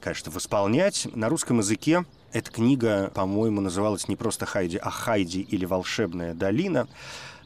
конечно, 0.00 0.32
восполнять. 0.32 1.06
На 1.14 1.28
русском 1.28 1.58
языке 1.58 2.04
эта 2.32 2.50
книга, 2.50 3.12
по-моему, 3.14 3.60
называлась 3.60 4.08
не 4.08 4.16
просто 4.16 4.44
«Хайди», 4.44 4.76
а 4.76 4.90
«Хайди» 4.90 5.40
или 5.40 5.64
«Волшебная 5.64 6.34
долина». 6.34 6.88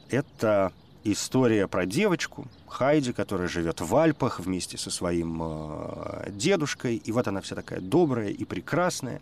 Это 0.09 0.71
история 1.05 1.67
про 1.67 1.85
девочку 1.85 2.47
Хайди, 2.67 3.13
которая 3.13 3.47
живет 3.47 3.79
в 3.79 3.95
Альпах 3.95 4.39
вместе 4.39 4.77
со 4.77 4.89
своим 4.89 5.39
э, 5.41 6.31
дедушкой. 6.31 6.97
И 6.97 7.11
вот 7.11 7.27
она 7.27 7.41
вся 7.41 7.55
такая 7.55 7.79
добрая 7.79 8.29
и 8.29 8.43
прекрасная. 8.43 9.21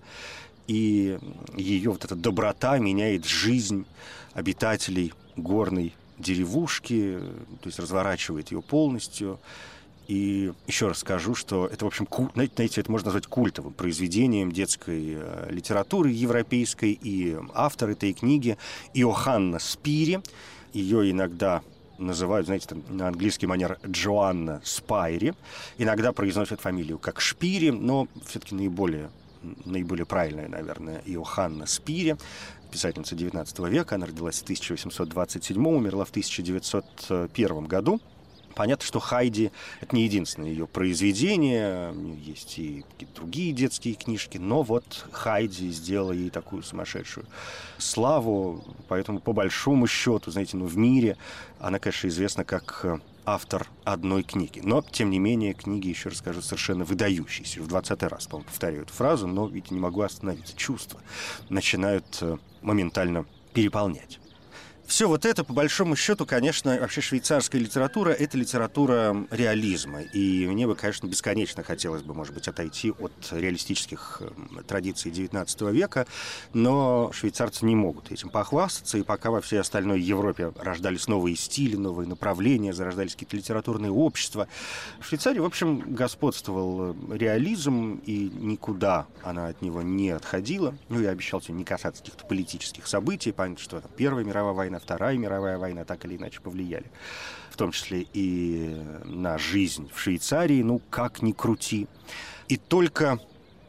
И 0.67 1.19
ее 1.55 1.91
вот 1.91 2.05
эта 2.05 2.15
доброта 2.15 2.77
меняет 2.79 3.25
жизнь 3.25 3.85
обитателей 4.33 5.13
горной 5.35 5.93
деревушки, 6.17 7.19
то 7.61 7.67
есть 7.67 7.79
разворачивает 7.79 8.51
ее 8.51 8.61
полностью. 8.61 9.39
И 10.07 10.51
еще 10.67 10.87
раз 10.87 10.99
скажу, 10.99 11.35
что 11.35 11.67
это, 11.67 11.85
в 11.85 11.87
общем, 11.87 12.05
куль, 12.05 12.29
знаете, 12.33 12.81
это 12.81 12.91
можно 12.91 13.07
назвать 13.07 13.27
культовым 13.27 13.73
произведением 13.73 14.51
детской 14.51 15.15
э, 15.17 15.47
литературы 15.49 16.11
европейской. 16.11 16.97
И 17.01 17.37
автор 17.53 17.89
этой 17.89 18.13
книги 18.13 18.57
Иоханна 18.93 19.59
Спири. 19.59 20.21
Ее 20.73 21.11
иногда 21.11 21.61
называют, 21.97 22.47
знаете, 22.47 22.67
там, 22.67 22.83
на 22.89 23.07
английский 23.07 23.47
манер 23.47 23.79
Джоанна 23.85 24.61
Спайри. 24.63 25.33
Иногда 25.77 26.11
произносят 26.11 26.61
фамилию 26.61 26.99
как 26.99 27.21
Шпири, 27.21 27.69
но 27.69 28.07
все-таки 28.25 28.55
наиболее, 28.55 29.09
наиболее 29.65 30.05
правильная, 30.05 30.47
наверное, 30.47 31.01
Иоханна 31.05 31.65
Спири 31.65 32.15
писательница 32.73 33.15
XIX 33.15 33.69
века. 33.69 33.95
Она 33.95 34.07
родилась 34.07 34.39
в 34.39 34.43
1827, 34.43 35.67
умерла 35.67 36.05
в 36.05 36.09
1901 36.09 37.65
году. 37.65 38.01
Понятно, 38.55 38.85
что 38.85 38.99
Хайди— 38.99 39.51
это 39.81 39.95
не 39.95 40.03
единственное 40.03 40.49
ее 40.49 40.67
произведение, 40.67 41.93
есть 42.23 42.59
и 42.59 42.85
какие-то 42.91 43.15
другие 43.15 43.51
детские 43.51 43.95
книжки, 43.95 44.37
но 44.37 44.63
вот 44.63 45.05
Хайди 45.11 45.69
сделала 45.71 46.11
ей 46.11 46.29
такую 46.29 46.63
сумасшедшую 46.63 47.25
славу, 47.77 48.63
поэтому 48.87 49.19
по 49.19 49.33
большому 49.33 49.87
счету, 49.87 50.31
знаете, 50.31 50.57
ну 50.57 50.65
в 50.65 50.77
мире 50.77 51.17
она, 51.59 51.79
конечно, 51.79 52.07
известна 52.07 52.43
как 52.43 52.85
автор 53.25 53.67
одной 53.83 54.23
книги. 54.23 54.61
Но, 54.63 54.81
тем 54.81 55.09
не 55.09 55.19
менее, 55.19 55.53
книги, 55.53 55.87
еще 55.87 56.09
раз 56.09 56.19
скажу, 56.19 56.41
совершенно 56.41 56.83
выдающиеся. 56.83 57.61
В 57.61 57.67
20 57.67 58.03
раз, 58.03 58.27
по-моему, 58.27 58.49
повторяю 58.49 58.83
эту 58.83 58.93
фразу, 58.93 59.27
но 59.27 59.47
ведь 59.47 59.71
не 59.71 59.79
могу 59.79 60.01
остановиться. 60.01 60.55
Чувства 60.55 60.99
начинают 61.49 62.05
э, 62.21 62.37
моментально 62.61 63.25
переполнять. 63.53 64.19
Все 64.93 65.07
вот 65.07 65.25
это, 65.25 65.43
по 65.43 65.53
большому 65.53 65.95
счету, 65.95 66.27
конечно, 66.27 66.77
вообще 66.79 67.01
швейцарская 67.01 67.59
литература– 67.59 68.11
это 68.11 68.37
литература 68.37 69.25
реализма. 69.31 70.01
И 70.01 70.45
мне 70.45 70.67
бы, 70.67 70.75
конечно, 70.75 71.07
бесконечно 71.07 71.63
хотелось 71.63 72.03
бы, 72.03 72.13
может 72.13 72.35
быть, 72.35 72.47
отойти 72.47 72.91
от 72.91 73.11
реалистических 73.31 74.21
традиций 74.67 75.09
XIX 75.09 75.71
века, 75.71 76.05
но 76.53 77.09
швейцарцы 77.11 77.65
не 77.65 77.75
могут 77.75 78.11
этим 78.11 78.29
похвастаться, 78.29 78.99
и 78.99 79.01
пока 79.01 79.31
во 79.31 79.41
всей 79.41 79.61
остальной 79.61 79.99
Европе 79.99 80.53
рождались 80.57 81.07
новые 81.07 81.37
стили, 81.37 81.75
новые 81.75 82.07
направления, 82.07 82.71
зарождались 82.71 83.13
какие-то 83.13 83.35
литературные 83.35 83.91
общества, 83.91 84.47
в 84.99 85.07
Швейцарии, 85.07 85.39
в 85.39 85.45
общем, 85.45 85.95
господствовал 85.95 86.95
реализм, 87.11 87.99
и 88.05 88.29
никуда 88.35 89.07
она 89.23 89.47
от 89.47 89.59
него 89.63 89.81
не 89.81 90.11
отходила. 90.11 90.77
Ну, 90.89 91.01
я 91.01 91.09
обещал 91.09 91.41
тебе 91.41 91.55
не 91.55 91.65
касаться 91.65 92.03
каких-то 92.03 92.27
политических 92.27 92.85
событий, 92.85 93.31
понятно, 93.31 93.63
что 93.63 93.81
там 93.81 93.89
Первая 93.97 94.23
мировая 94.23 94.53
война, 94.53 94.81
Вторая 94.83 95.17
мировая 95.17 95.57
война 95.57 95.85
так 95.85 96.03
или 96.03 96.17
иначе 96.17 96.41
повлияли, 96.41 96.91
в 97.49 97.55
том 97.55 97.71
числе 97.71 98.05
и 98.13 98.75
на 99.05 99.37
жизнь 99.37 99.89
в 99.93 99.99
Швейцарии, 99.99 100.61
ну, 100.61 100.81
как 100.89 101.21
ни 101.21 101.31
крути. 101.31 101.87
И 102.49 102.57
только 102.57 103.19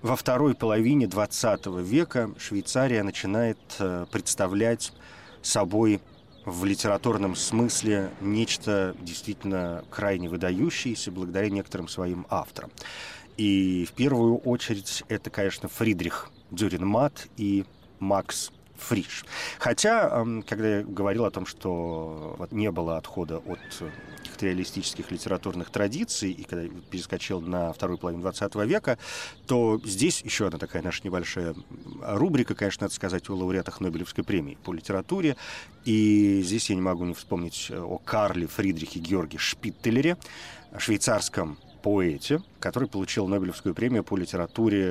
во 0.02 0.16
второй 0.16 0.56
половине 0.56 1.06
20 1.06 1.66
века 1.66 2.30
Швейцария 2.36 3.04
начинает 3.04 3.58
э, 3.78 4.06
представлять 4.10 4.92
собой 5.40 6.00
в 6.44 6.64
литературном 6.64 7.36
смысле 7.36 8.10
нечто 8.20 8.96
действительно 9.00 9.84
крайне 9.90 10.28
выдающееся 10.28 11.12
благодаря 11.12 11.48
некоторым 11.48 11.86
своим 11.86 12.26
авторам. 12.28 12.70
И 13.36 13.86
в 13.88 13.92
первую 13.92 14.38
очередь 14.38 15.04
это, 15.08 15.30
конечно, 15.30 15.68
Фридрих 15.68 16.30
Дюринмат 16.50 17.28
и 17.36 17.64
Макс 17.98 18.50
Фриш. 18.76 19.24
Хотя, 19.58 20.24
когда 20.46 20.78
я 20.78 20.82
говорил 20.82 21.24
о 21.24 21.30
том, 21.30 21.46
что 21.46 22.34
вот 22.38 22.52
не 22.52 22.70
было 22.70 22.96
отхода 22.96 23.38
от 23.38 23.60
каких-то 24.18 24.46
реалистических 24.46 25.10
литературных 25.10 25.70
традиций, 25.70 26.32
и 26.32 26.44
когда 26.44 26.62
я 26.64 26.70
перескочил 26.90 27.40
на 27.40 27.72
вторую 27.72 27.98
половину 27.98 28.22
20 28.22 28.54
века, 28.66 28.98
то 29.46 29.80
здесь 29.84 30.22
еще 30.22 30.46
одна 30.46 30.58
такая 30.58 30.82
наша 30.82 31.02
небольшая 31.04 31.54
рубрика, 32.02 32.54
конечно, 32.54 32.84
надо 32.84 32.94
сказать, 32.94 33.28
о 33.30 33.34
лауреатах 33.34 33.80
Нобелевской 33.80 34.24
премии 34.24 34.58
по 34.64 34.72
литературе. 34.72 35.36
И 35.84 36.42
здесь 36.42 36.68
я 36.70 36.76
не 36.76 36.82
могу 36.82 37.04
не 37.04 37.14
вспомнить 37.14 37.70
о 37.70 37.98
Карле 37.98 38.46
Фридрихе 38.46 38.98
Георге 38.98 39.38
Шпиттелере, 39.38 40.16
швейцарском 40.76 41.58
поэте, 41.84 42.40
который 42.60 42.88
получил 42.88 43.26
Нобелевскую 43.28 43.74
премию 43.74 44.02
по 44.04 44.16
литературе 44.16 44.86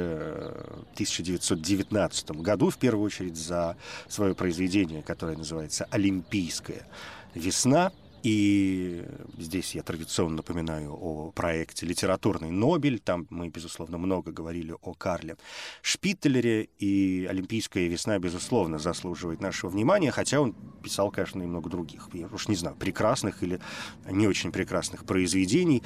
в 0.91 0.93
1919 0.93 2.31
году, 2.33 2.69
в 2.69 2.77
первую 2.77 3.07
очередь 3.07 3.35
за 3.35 3.77
свое 4.07 4.35
произведение, 4.35 5.01
которое 5.01 5.35
называется 5.35 5.87
«Олимпийская 5.89 6.85
весна». 7.33 7.91
И 8.21 9.03
здесь 9.39 9.73
я 9.75 9.81
традиционно 9.81 10.37
напоминаю 10.37 10.93
о 10.93 11.31
проекте 11.31 11.87
«Литературный 11.87 12.51
Нобель». 12.51 12.99
Там 12.99 13.25
мы, 13.31 13.49
безусловно, 13.49 13.97
много 13.97 14.31
говорили 14.31 14.75
о 14.79 14.93
Карле 14.93 15.35
Шпиттелере. 15.81 16.69
И 16.77 17.27
«Олимпийская 17.27 17.87
весна», 17.87 18.19
безусловно, 18.19 18.77
заслуживает 18.77 19.41
нашего 19.41 19.71
внимания, 19.71 20.11
хотя 20.11 20.39
он 20.39 20.55
писал, 20.83 21.09
конечно, 21.09 21.41
и 21.41 21.47
много 21.47 21.71
других, 21.71 22.07
я 22.13 22.27
уж 22.27 22.47
не 22.47 22.55
знаю, 22.55 22.75
прекрасных 22.75 23.41
или 23.41 23.59
не 24.07 24.27
очень 24.27 24.51
прекрасных 24.51 25.05
произведений. 25.05 25.81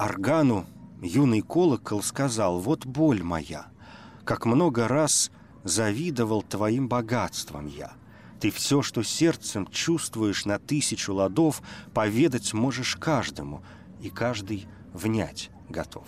Органу 0.00 0.64
юный 1.02 1.42
колокол 1.42 2.02
сказал, 2.02 2.58
«Вот 2.58 2.86
боль 2.86 3.22
моя, 3.22 3.66
как 4.24 4.46
много 4.46 4.88
раз 4.88 5.30
завидовал 5.62 6.40
твоим 6.40 6.88
богатством 6.88 7.66
я. 7.66 7.92
Ты 8.40 8.50
все, 8.50 8.80
что 8.80 9.02
сердцем 9.02 9.66
чувствуешь 9.66 10.46
на 10.46 10.58
тысячу 10.58 11.12
ладов, 11.12 11.60
поведать 11.92 12.54
можешь 12.54 12.96
каждому, 12.96 13.62
и 14.00 14.08
каждый 14.08 14.66
внять 14.94 15.50
готов. 15.68 16.06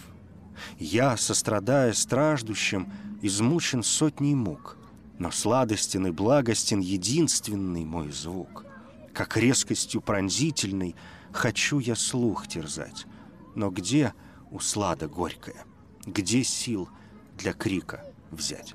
Я, 0.78 1.18
сострадая 1.18 1.92
страждущим, 1.92 2.90
измучен 3.20 3.82
сотней 3.82 4.34
мук, 4.34 4.78
но 5.18 5.30
сладостен 5.30 6.06
и 6.06 6.10
благостен 6.12 6.80
единственный 6.80 7.84
мой 7.84 8.10
звук. 8.10 8.64
Как 9.12 9.36
резкостью 9.36 10.00
пронзительной 10.00 10.96
хочу 11.30 11.78
я 11.78 11.94
слух 11.94 12.48
терзать, 12.48 13.06
но 13.54 13.70
где 13.70 14.14
услада 14.50 15.08
горькая? 15.08 15.64
Где 16.06 16.42
сил 16.44 16.88
для 17.36 17.52
крика 17.52 18.04
взять? 18.30 18.74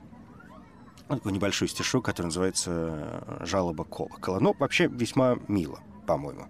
Вот 1.10 1.20
такой 1.20 1.32
небольшой 1.32 1.68
стишок, 1.68 2.06
который 2.06 2.28
называется 2.28 3.24
«Жалоба 3.42 3.86
колокола». 3.86 4.40
Но 4.40 4.54
вообще 4.54 4.88
весьма 4.88 5.38
мило 5.48 5.80
по-моему. 6.08 6.48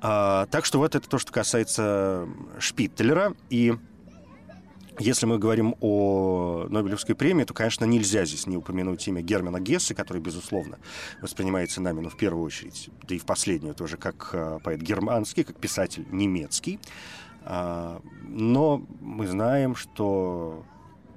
А, 0.00 0.46
так 0.46 0.64
что 0.64 0.78
вот 0.78 0.94
это 0.94 1.06
то, 1.06 1.18
что 1.18 1.32
касается 1.32 2.26
Шпиттелера. 2.58 3.34
И 3.50 3.74
если 4.98 5.26
мы 5.26 5.38
говорим 5.38 5.74
о 5.80 6.66
Нобелевской 6.68 7.14
премии, 7.14 7.44
то, 7.44 7.54
конечно, 7.54 7.84
нельзя 7.84 8.24
здесь 8.24 8.46
не 8.46 8.56
упомянуть 8.56 9.06
имя 9.08 9.22
Германа 9.22 9.60
Гесса, 9.60 9.94
который, 9.94 10.22
безусловно, 10.22 10.78
воспринимается 11.20 11.80
нами, 11.80 12.00
ну, 12.00 12.08
в 12.08 12.16
первую 12.16 12.44
очередь, 12.44 12.90
да 13.06 13.14
и 13.14 13.18
в 13.18 13.24
последнюю 13.24 13.74
тоже, 13.74 13.96
как 13.96 14.30
э, 14.32 14.58
поэт 14.62 14.80
германский, 14.80 15.44
как 15.44 15.56
писатель 15.58 16.06
немецкий. 16.10 16.78
А, 17.44 18.00
но 18.22 18.84
мы 19.00 19.26
знаем, 19.26 19.76
что 19.76 20.64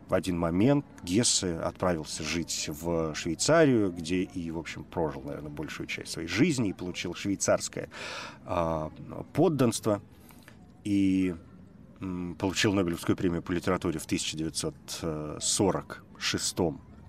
в 0.10 0.14
один 0.14 0.38
момент 0.38 0.86
Гессе 1.04 1.56
отправился 1.58 2.24
жить 2.24 2.70
в 2.72 3.14
Швейцарию, 3.16 3.92
где 3.92 4.24
и, 4.24 4.52
в 4.52 4.58
общем, 4.58 4.84
прожил, 4.84 5.22
наверное, 5.22 5.52
большую 5.52 5.88
часть 5.88 6.12
своей 6.12 6.28
жизни 6.28 6.70
и 6.70 6.74
получил 6.74 7.14
швейцарское 7.14 7.90
э, 8.46 8.90
подданство. 9.34 10.02
И 10.84 11.36
получил 12.38 12.74
Нобелевскую 12.74 13.16
премию 13.16 13.42
по 13.42 13.52
литературе 13.52 14.00
в 14.00 14.06
1946 14.06 16.60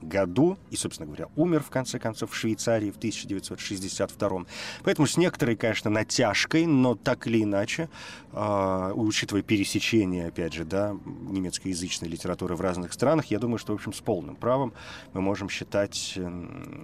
году 0.03 0.59
и, 0.71 0.77
собственно 0.77 1.07
говоря, 1.07 1.29
умер, 1.37 1.63
в 1.63 1.71
конце 1.71 1.99
концов, 1.99 2.31
в 2.31 2.35
Швейцарии 2.35 2.91
в 2.91 2.97
1962 2.97 4.45
Поэтому 4.83 5.07
с 5.07 5.17
некоторой, 5.17 5.57
конечно, 5.57 5.91
натяжкой, 5.91 6.67
но 6.67 6.95
так 6.95 7.27
или 7.27 7.43
иначе, 7.43 7.89
э, 8.33 8.93
учитывая 8.95 9.43
пересечение, 9.43 10.29
опять 10.29 10.55
же, 10.55 10.65
да, 10.65 10.97
немецкоязычной 11.05 12.09
литературы 12.09 12.57
в 12.57 12.61
разных 12.61 12.93
странах, 12.93 13.27
я 13.27 13.39
думаю, 13.39 13.59
что, 13.59 13.73
в 13.73 13.77
общем, 13.77 13.93
с 13.93 14.01
полным 14.01 14.37
правом 14.37 14.73
мы 15.13 15.21
можем 15.21 15.49
считать 15.49 16.19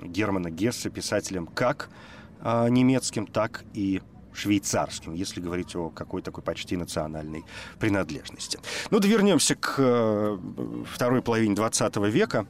Германа 0.05 0.51
Гесса 0.51 0.91
писателем 0.91 1.47
как 1.47 1.91
э, 2.41 2.69
немецким, 2.69 3.27
так 3.27 3.65
и 3.73 4.03
швейцарским, 4.37 5.15
если 5.15 5.41
говорить 5.41 5.75
о 5.75 5.91
какой 5.91 6.23
такой 6.23 6.43
почти 6.43 6.77
национальной 6.77 7.45
принадлежности. 7.79 8.59
Ну 8.91 8.99
да 8.99 9.09
вернемся 9.09 9.55
к 9.55 9.75
э, 9.79 10.39
второй 10.93 11.23
половине 11.23 11.55
20 11.55 11.97
века. 11.97 12.47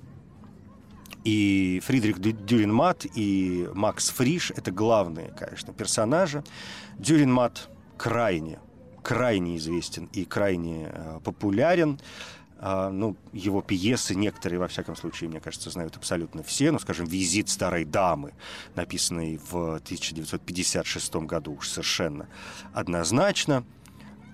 И 1.24 1.82
Фридрих 1.84 2.20
Дюринмат, 2.20 3.04
и 3.16 3.68
Макс 3.74 4.10
Фриш– 4.10 4.52
это 4.56 4.70
главные, 4.70 5.34
конечно, 5.36 5.72
персонажи. 5.72 6.44
Дюринмат 6.98 7.68
крайне, 7.98 8.60
крайне 9.02 9.56
известен 9.56 10.08
и 10.12 10.24
крайне 10.24 10.88
э, 10.92 11.20
популярен. 11.24 11.98
А, 12.58 12.90
ну, 12.90 13.16
его 13.32 13.62
пьесы 13.62 14.14
некоторые, 14.14 14.58
во 14.58 14.68
всяком 14.68 14.96
случае, 14.96 15.30
мне 15.30 15.40
кажется, 15.40 15.70
знают 15.70 15.96
абсолютно 15.96 16.42
все. 16.42 16.70
Ну, 16.70 16.78
скажем, 16.78 17.06
«Визит 17.06 17.48
старой 17.48 17.84
дамы», 17.84 18.34
написанный 18.74 19.38
в 19.50 19.76
1956 19.76 21.16
году, 21.16 21.54
уж 21.54 21.68
совершенно 21.68 22.28
однозначно– 22.72 23.64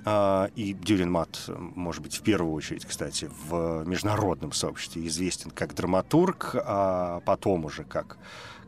а, 0.04 0.50
и 0.56 0.72
Дюринмат, 0.72 1.44
может 1.48 2.02
быть, 2.02 2.16
в 2.16 2.22
первую 2.22 2.52
очередь, 2.54 2.85
кстати, 2.85 3.30
в 3.48 3.85
международном 3.87 4.52
сообществе 4.52 5.06
известен 5.06 5.50
как 5.50 5.74
драматург, 5.74 6.56
а 6.56 7.20
потом 7.20 7.64
уже 7.64 7.85
как, 7.85 8.18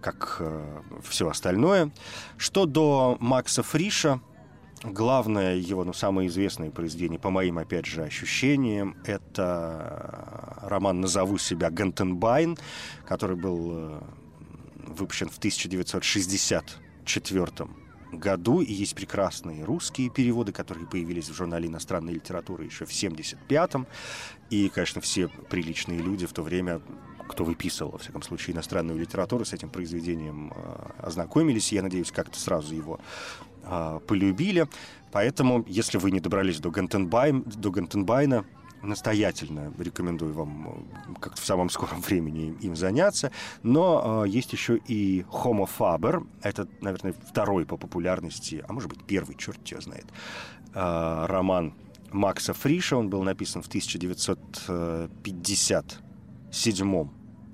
как 0.00 0.36
э, 0.38 0.82
все 1.02 1.28
остальное. 1.28 1.90
Что 2.36 2.66
до 2.66 3.16
Макса 3.18 3.64
Фриша, 3.64 4.20
главное 4.84 5.56
его, 5.56 5.84
ну, 5.84 5.92
самое 5.92 6.28
известное 6.28 6.70
произведение, 6.70 7.18
по 7.18 7.30
моим, 7.30 7.58
опять 7.58 7.86
же, 7.86 8.02
ощущениям, 8.02 8.96
это 9.04 10.58
роман 10.62 11.00
«Назову 11.00 11.38
себя 11.38 11.70
Гантенбайн», 11.70 12.56
который 13.06 13.36
был 13.36 13.70
э, 13.72 14.00
выпущен 14.88 15.28
в 15.28 15.38
1964 15.38 17.68
году, 18.12 18.60
и 18.60 18.72
есть 18.72 18.94
прекрасные 18.94 19.64
русские 19.64 20.10
переводы, 20.10 20.52
которые 20.52 20.86
появились 20.86 21.28
в 21.28 21.34
журнале 21.34 21.66
иностранной 21.68 22.14
литературы 22.14 22.64
еще 22.64 22.84
в 22.84 22.90
75-м. 22.90 23.86
И, 24.50 24.68
конечно, 24.68 25.00
все 25.00 25.28
приличные 25.28 26.00
люди 26.00 26.26
в 26.26 26.32
то 26.32 26.42
время 26.42 26.80
кто 27.28 27.44
выписывал, 27.44 27.92
во 27.92 27.98
всяком 27.98 28.22
случае, 28.22 28.54
иностранную 28.54 28.98
литературу, 28.98 29.44
с 29.44 29.52
этим 29.52 29.70
произведением 29.70 30.52
э, 30.54 31.06
ознакомились. 31.06 31.72
Я 31.72 31.82
надеюсь, 31.82 32.12
как-то 32.12 32.38
сразу 32.38 32.74
его 32.74 33.00
э, 33.62 34.00
полюбили. 34.06 34.68
Поэтому, 35.12 35.64
если 35.68 35.98
вы 35.98 36.10
не 36.10 36.20
добрались 36.20 36.60
до, 36.60 36.70
Гантенбайн, 36.70 37.42
до 37.42 37.70
Гантенбайна, 37.70 38.44
настоятельно 38.84 39.72
рекомендую 39.78 40.34
вам 40.34 40.68
э, 40.68 41.14
как-то 41.20 41.40
в 41.40 41.44
самом 41.44 41.70
скором 41.70 42.00
времени 42.00 42.56
им 42.60 42.76
заняться. 42.76 43.30
Но 43.62 44.24
э, 44.24 44.28
есть 44.28 44.52
еще 44.52 44.76
и 44.76 45.24
Homo 45.30 45.68
Faber. 45.78 46.26
Это, 46.42 46.68
наверное, 46.80 47.14
второй 47.28 47.64
по 47.66 47.76
популярности, 47.76 48.64
а 48.66 48.72
может 48.72 48.90
быть, 48.90 49.02
первый, 49.04 49.36
черт 49.36 49.62
тебя 49.64 49.80
знает, 49.80 50.06
э, 50.74 51.26
роман 51.28 51.74
Макса 52.12 52.54
Фриша. 52.54 52.96
Он 52.96 53.08
был 53.08 53.22
написан 53.22 53.62
в 53.62 53.68
1957 56.54 57.08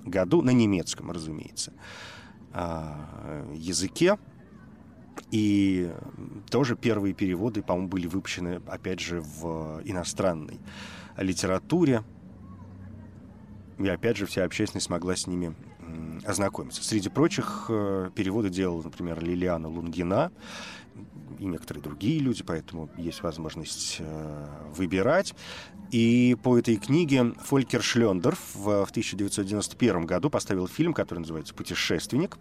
году, 0.09 0.41
на 0.41 0.51
немецком, 0.51 1.11
разумеется, 1.11 1.73
э, 2.53 3.53
языке. 3.55 4.17
И 5.31 5.91
тоже 6.49 6.75
первые 6.75 7.13
переводы, 7.13 7.61
по-моему, 7.61 7.89
были 7.89 8.07
выпущены, 8.07 8.61
опять 8.67 8.99
же, 8.99 9.21
в 9.21 9.81
иностранной 9.85 10.59
литературе. 11.17 12.03
И 13.77 13.87
опять 13.87 14.17
же, 14.17 14.25
вся 14.25 14.43
общественность 14.43 14.87
смогла 14.87 15.15
с 15.15 15.27
ними 15.27 15.55
ознакомиться. 16.25 16.83
Среди 16.83 17.09
прочих 17.09 17.65
э, 17.69 18.09
переводы 18.15 18.49
делала, 18.49 18.81
например, 18.83 19.23
Лилиана 19.23 19.67
Лунгина 19.67 20.31
и 21.39 21.45
некоторые 21.45 21.81
другие 21.81 22.19
люди, 22.19 22.43
поэтому 22.43 22.89
есть 22.97 23.23
возможность 23.23 23.97
э, 23.99 24.47
выбирать. 24.75 25.33
И 25.91 26.37
по 26.43 26.57
этой 26.57 26.77
книге 26.77 27.33
Фолькер 27.43 27.81
Шлендерф 27.81 28.39
в 28.53 28.83
1991 28.83 30.05
году 30.05 30.29
поставил 30.29 30.67
фильм, 30.67 30.93
который 30.93 31.19
называется 31.19 31.53
«Путешественник». 31.53 32.37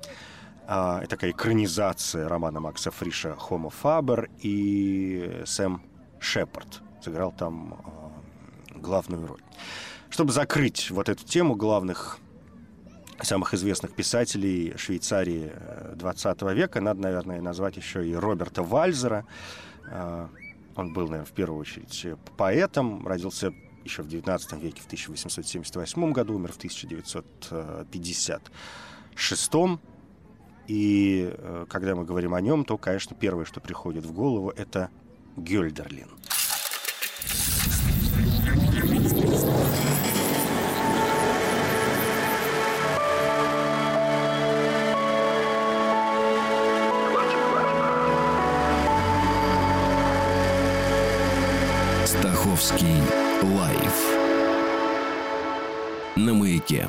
А, 0.66 1.00
это 1.00 1.10
такая 1.10 1.32
экранизация 1.32 2.28
романа 2.28 2.60
Макса 2.60 2.90
Фриша 2.90 3.36
«Homo 3.48 3.72
Faber», 3.82 4.30
и 4.40 5.42
Сэм 5.44 5.82
Шепард 6.20 6.82
сыграл 7.02 7.32
там 7.32 7.80
главную 8.74 9.26
роль. 9.26 9.42
Чтобы 10.10 10.32
закрыть 10.32 10.90
вот 10.90 11.08
эту 11.08 11.24
тему 11.24 11.56
главных 11.56 12.18
самых 13.24 13.54
известных 13.54 13.94
писателей 13.94 14.74
Швейцарии 14.76 15.52
20 15.94 16.42
э, 16.42 16.54
века, 16.54 16.80
надо, 16.80 17.00
наверное, 17.00 17.40
назвать 17.40 17.76
еще 17.76 18.04
и 18.06 18.14
Роберта 18.14 18.62
Вальзера. 18.62 19.26
Э, 19.90 20.28
он 20.76 20.92
был, 20.92 21.08
наверное, 21.08 21.26
в 21.26 21.32
первую 21.32 21.60
очередь 21.60 22.06
поэтом, 22.36 23.04
родился 23.06 23.52
еще 23.84 24.02
в 24.02 24.08
19 24.08 24.52
веке, 24.62 24.82
в 24.82 24.86
1878 24.86 26.12
году, 26.12 26.34
умер 26.34 26.52
в 26.52 26.56
1956. 26.56 29.52
И 30.68 31.34
э, 31.36 31.66
когда 31.68 31.96
мы 31.96 32.04
говорим 32.04 32.34
о 32.34 32.40
нем, 32.40 32.64
то, 32.64 32.78
конечно, 32.78 33.16
первое, 33.18 33.44
что 33.44 33.60
приходит 33.60 34.06
в 34.06 34.12
голову, 34.12 34.50
это 34.50 34.88
Гюльдерлин. 35.36 36.08
На 56.60 56.76
маяке. 56.76 56.88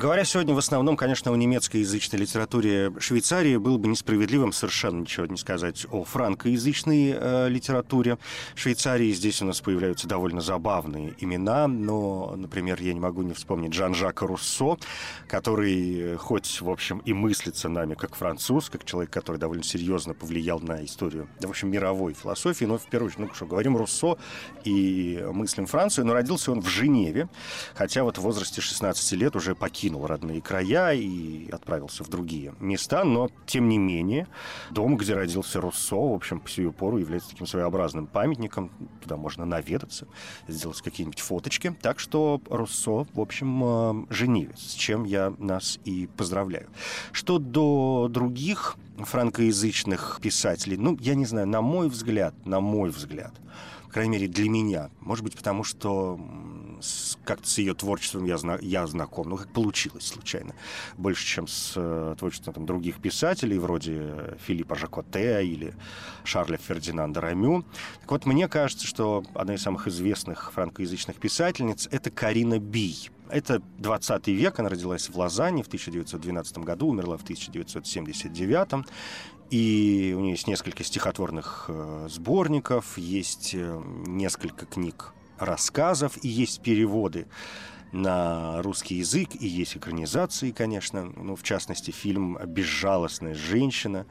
Говоря 0.00 0.24
сегодня 0.24 0.54
в 0.54 0.58
основном, 0.58 0.96
конечно, 0.96 1.32
о 1.32 1.36
немецкоязычной 1.36 2.20
литературе 2.20 2.92
Швейцарии, 3.00 3.56
было 3.56 3.78
бы 3.78 3.88
несправедливым 3.88 4.52
совершенно 4.52 5.00
ничего 5.00 5.26
не 5.26 5.36
сказать 5.36 5.88
о 5.90 6.04
франкоязычной 6.04 7.16
э, 7.18 7.48
литературе 7.48 8.16
Швейцарии. 8.54 9.10
Здесь 9.10 9.42
у 9.42 9.46
нас 9.46 9.60
появляются 9.60 10.06
довольно 10.06 10.40
забавные 10.40 11.14
имена, 11.18 11.66
но, 11.66 12.32
например, 12.36 12.80
я 12.80 12.94
не 12.94 13.00
могу 13.00 13.22
не 13.22 13.34
вспомнить 13.34 13.72
Жан-Жака 13.72 14.24
Руссо, 14.24 14.76
который 15.26 16.16
хоть, 16.16 16.60
в 16.60 16.70
общем, 16.70 16.98
и 16.98 17.12
мыслится 17.12 17.68
нами 17.68 17.94
как 17.94 18.14
француз, 18.14 18.70
как 18.70 18.84
человек, 18.84 19.10
который 19.10 19.38
довольно 19.38 19.64
серьезно 19.64 20.14
повлиял 20.14 20.60
на 20.60 20.84
историю, 20.84 21.28
да, 21.40 21.48
в 21.48 21.50
общем, 21.50 21.72
мировой 21.72 22.14
философии, 22.14 22.66
но 22.66 22.78
в 22.78 22.86
первую 22.86 23.08
очередь, 23.08 23.30
ну 23.30 23.34
что, 23.34 23.46
говорим 23.46 23.76
Руссо 23.76 24.16
и 24.62 25.26
мыслим 25.32 25.66
Францию, 25.66 26.06
но 26.06 26.12
родился 26.12 26.52
он 26.52 26.60
в 26.60 26.68
Женеве, 26.68 27.28
хотя 27.74 28.04
вот 28.04 28.18
в 28.18 28.20
возрасте 28.20 28.60
16 28.60 29.12
лет 29.14 29.34
уже 29.34 29.56
покинул 29.56 29.87
покинул 29.88 30.06
родные 30.06 30.42
края 30.42 30.92
и 30.92 31.50
отправился 31.50 32.04
в 32.04 32.10
другие 32.10 32.54
места, 32.60 33.04
но, 33.04 33.30
тем 33.46 33.70
не 33.70 33.78
менее, 33.78 34.26
дом, 34.70 34.98
где 34.98 35.14
родился 35.14 35.62
Руссо, 35.62 35.96
в 35.96 36.12
общем, 36.12 36.40
по 36.40 36.50
сию 36.50 36.72
пору 36.72 36.98
является 36.98 37.30
таким 37.30 37.46
своеобразным 37.46 38.06
памятником. 38.06 38.70
Туда 39.00 39.16
можно 39.16 39.46
наведаться, 39.46 40.06
сделать 40.46 40.82
какие-нибудь 40.82 41.20
фоточки. 41.20 41.74
Так 41.80 42.00
что 42.00 42.42
Руссо, 42.50 43.06
в 43.14 43.20
общем, 43.20 43.64
э, 43.64 44.14
женивец, 44.14 44.58
с 44.58 44.74
чем 44.74 45.04
я 45.04 45.32
нас 45.38 45.80
и 45.86 46.06
поздравляю. 46.18 46.68
Что 47.12 47.38
до 47.38 48.08
других 48.10 48.76
франкоязычных 48.98 50.18
писателей, 50.20 50.76
ну, 50.76 50.98
я 51.00 51.14
не 51.14 51.24
знаю, 51.24 51.48
на 51.48 51.62
мой 51.62 51.88
взгляд, 51.88 52.34
на 52.44 52.60
мой 52.60 52.90
взгляд, 52.90 53.32
по 53.86 53.90
крайней 53.94 54.12
мере, 54.12 54.28
для 54.28 54.50
меня. 54.50 54.90
Может 55.00 55.24
быть, 55.24 55.34
потому 55.34 55.64
что 55.64 56.20
как-то 57.24 57.48
с 57.48 57.58
ее 57.58 57.74
творчеством 57.74 58.24
я, 58.24 58.38
зна 58.38 58.58
я 58.60 58.86
знаком. 58.86 59.28
Ну, 59.28 59.36
как 59.36 59.52
получилось 59.52 60.06
случайно. 60.06 60.54
Больше, 60.96 61.26
чем 61.26 61.46
с 61.46 61.72
э, 61.76 62.14
творчеством 62.18 62.54
там, 62.54 62.66
других 62.66 63.00
писателей, 63.00 63.58
вроде 63.58 64.36
Филиппа 64.46 64.74
Жакоте 64.76 65.44
или 65.44 65.74
Шарля 66.24 66.56
Фердинанда 66.56 67.20
Рамю. 67.20 67.64
Так 68.00 68.10
вот, 68.10 68.26
мне 68.26 68.48
кажется, 68.48 68.86
что 68.86 69.24
одна 69.34 69.54
из 69.54 69.62
самых 69.62 69.88
известных 69.88 70.52
франкоязычных 70.52 71.16
писательниц— 71.16 71.88
это 71.90 72.10
Карина 72.10 72.58
Бий. 72.58 73.10
Это 73.30 73.60
20 73.78 74.28
век, 74.28 74.58
она 74.58 74.70
родилась 74.70 75.08
в 75.08 75.18
Лозанне 75.18 75.62
в 75.62 75.66
1912 75.66 76.58
году, 76.58 76.88
умерла 76.88 77.16
в 77.18 77.22
1979. 77.22 78.86
И 79.50 80.14
у 80.16 80.20
нее 80.20 80.32
есть 80.32 80.46
несколько 80.46 80.84
стихотворных 80.84 81.66
э, 81.68 82.06
сборников, 82.10 82.98
есть 82.98 83.54
э, 83.54 83.82
несколько 84.06 84.66
книг 84.66 85.14
рассказов, 85.38 86.18
и 86.22 86.28
есть 86.28 86.60
переводы 86.60 87.26
на 87.92 88.62
русский 88.62 88.96
язык, 88.96 89.30
и 89.38 89.46
есть 89.46 89.76
экранизации, 89.76 90.50
конечно. 90.50 91.04
Ну, 91.16 91.36
в 91.36 91.42
частности, 91.42 91.90
фильм 91.90 92.38
«Безжалостная 92.46 93.34
женщина» 93.34 94.06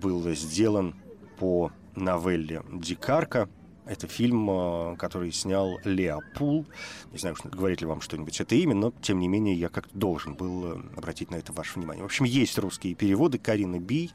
был 0.00 0.22
сделан 0.34 0.94
по 1.38 1.72
новелле 1.94 2.62
Дикарка. 2.72 3.48
Это 3.86 4.06
фильм, 4.06 4.50
э, 4.50 4.96
который 4.96 5.32
снял 5.32 5.78
Леопул. 5.82 6.66
Не 7.10 7.18
знаю, 7.18 7.36
говорит 7.44 7.80
ли 7.80 7.86
вам 7.86 8.02
что-нибудь 8.02 8.38
это 8.38 8.54
имя, 8.54 8.74
но, 8.74 8.92
тем 9.00 9.18
не 9.18 9.28
менее, 9.28 9.54
я 9.54 9.70
как-то 9.70 9.96
должен 9.96 10.34
был 10.34 10.72
э, 10.72 10.82
обратить 10.94 11.30
на 11.30 11.36
это 11.36 11.54
ваше 11.54 11.78
внимание. 11.78 12.02
В 12.02 12.06
общем, 12.06 12.26
есть 12.26 12.58
русские 12.58 12.94
переводы 12.94 13.38
Карины 13.38 13.78
Бий 13.78 14.12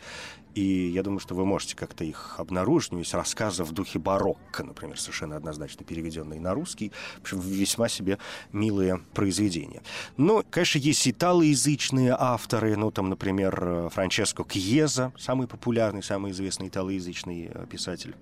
и 0.55 0.89
я 0.89 1.01
думаю, 1.01 1.19
что 1.19 1.35
вы 1.35 1.45
можете 1.45 1.75
как-то 1.75 2.03
их 2.03 2.35
обнаружить. 2.37 2.93
У 2.93 2.97
есть 2.97 3.13
рассказы 3.13 3.63
в 3.63 3.71
духе 3.71 3.99
барокко, 3.99 4.63
например, 4.63 4.99
совершенно 4.99 5.35
однозначно 5.35 5.83
переведенные 5.83 6.39
на 6.39 6.53
русский. 6.53 6.91
В 7.17 7.21
общем, 7.21 7.39
весьма 7.39 7.89
себе 7.89 8.19
милые 8.51 8.99
произведения. 9.13 9.81
Но, 10.17 10.43
конечно, 10.49 10.79
есть 10.79 11.07
италоязычные 11.07 12.15
авторы. 12.17 12.75
Ну, 12.77 12.91
там, 12.91 13.09
например, 13.09 13.89
Франческо 13.89 14.43
Кьеза, 14.43 15.11
самый 15.17 15.47
популярный, 15.47 16.03
самый 16.03 16.31
известный 16.31 16.67
италоязычный 16.67 17.49
э, 17.51 17.65
писатель 17.67 18.15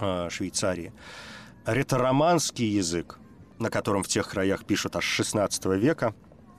э, 0.00 0.28
Швейцарии. 0.30 0.92
Ретороманский 1.66 2.66
язык, 2.66 3.18
на 3.58 3.70
котором 3.70 4.02
в 4.02 4.08
тех 4.08 4.28
краях 4.28 4.64
пишут 4.64 4.96
аж 4.96 5.04
16 5.04 5.64
века, 5.76 6.14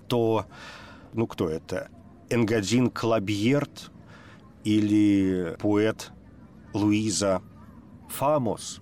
то, 0.07 0.45
ну, 1.13 1.27
кто 1.27 1.49
это? 1.49 1.89
Энгадин 2.29 2.89
Клабьерт, 2.89 3.91
или 4.67 5.55
поэт 5.59 6.11
Луиза 6.73 7.41
Фамос. 8.09 8.81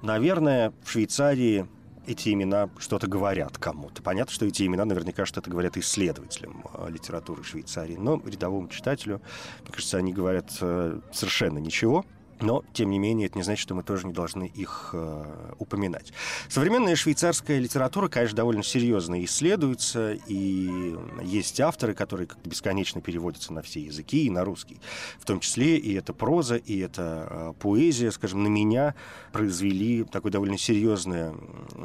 Наверное, 0.00 0.72
в 0.82 0.90
Швейцарии 0.90 1.68
эти 2.06 2.30
имена 2.30 2.70
что-то 2.78 3.06
говорят 3.06 3.58
кому-то. 3.58 4.02
Понятно, 4.02 4.32
что 4.32 4.46
эти 4.46 4.64
имена 4.64 4.86
наверняка 4.86 5.26
что-то 5.26 5.50
говорят 5.50 5.76
исследователям 5.76 6.64
э, 6.72 6.88
литературы 6.88 7.44
Швейцарии, 7.44 7.96
но 7.96 8.20
рядовому 8.24 8.68
читателю, 8.68 9.20
мне 9.62 9.72
кажется, 9.72 9.98
они 9.98 10.14
говорят 10.14 10.56
э, 10.62 11.00
совершенно 11.12 11.58
ничего– 11.58 12.06
но, 12.40 12.64
тем 12.72 12.90
не 12.90 12.98
менее, 12.98 13.26
это 13.26 13.38
не 13.38 13.42
значит, 13.42 13.62
что 13.62 13.74
мы 13.74 13.82
тоже 13.82 14.06
не 14.06 14.12
должны 14.12 14.44
их 14.44 14.90
э, 14.92 15.52
упоминать. 15.58 16.12
Современная 16.48 16.96
швейцарская 16.96 17.58
литература, 17.58 18.08
конечно, 18.08 18.36
довольно 18.36 18.62
серьезно 18.62 19.22
исследуется, 19.24 20.18
и 20.26 20.96
есть 21.22 21.60
авторы, 21.60 21.94
которые 21.94 22.26
как-то 22.26 22.48
бесконечно 22.48 23.00
переводятся 23.00 23.52
на 23.52 23.62
все 23.62 23.80
языки, 23.80 24.26
и 24.26 24.30
на 24.30 24.44
русский. 24.44 24.80
В 25.18 25.24
том 25.24 25.40
числе 25.40 25.76
и 25.76 25.94
это 25.94 26.12
проза, 26.12 26.56
и 26.56 26.78
это 26.78 27.26
э, 27.30 27.52
поэзия, 27.58 28.10
скажем, 28.10 28.42
на 28.42 28.48
меня 28.48 28.94
произвели 29.32 30.04
такое 30.04 30.32
довольно 30.32 30.58
серьезное 30.58 31.34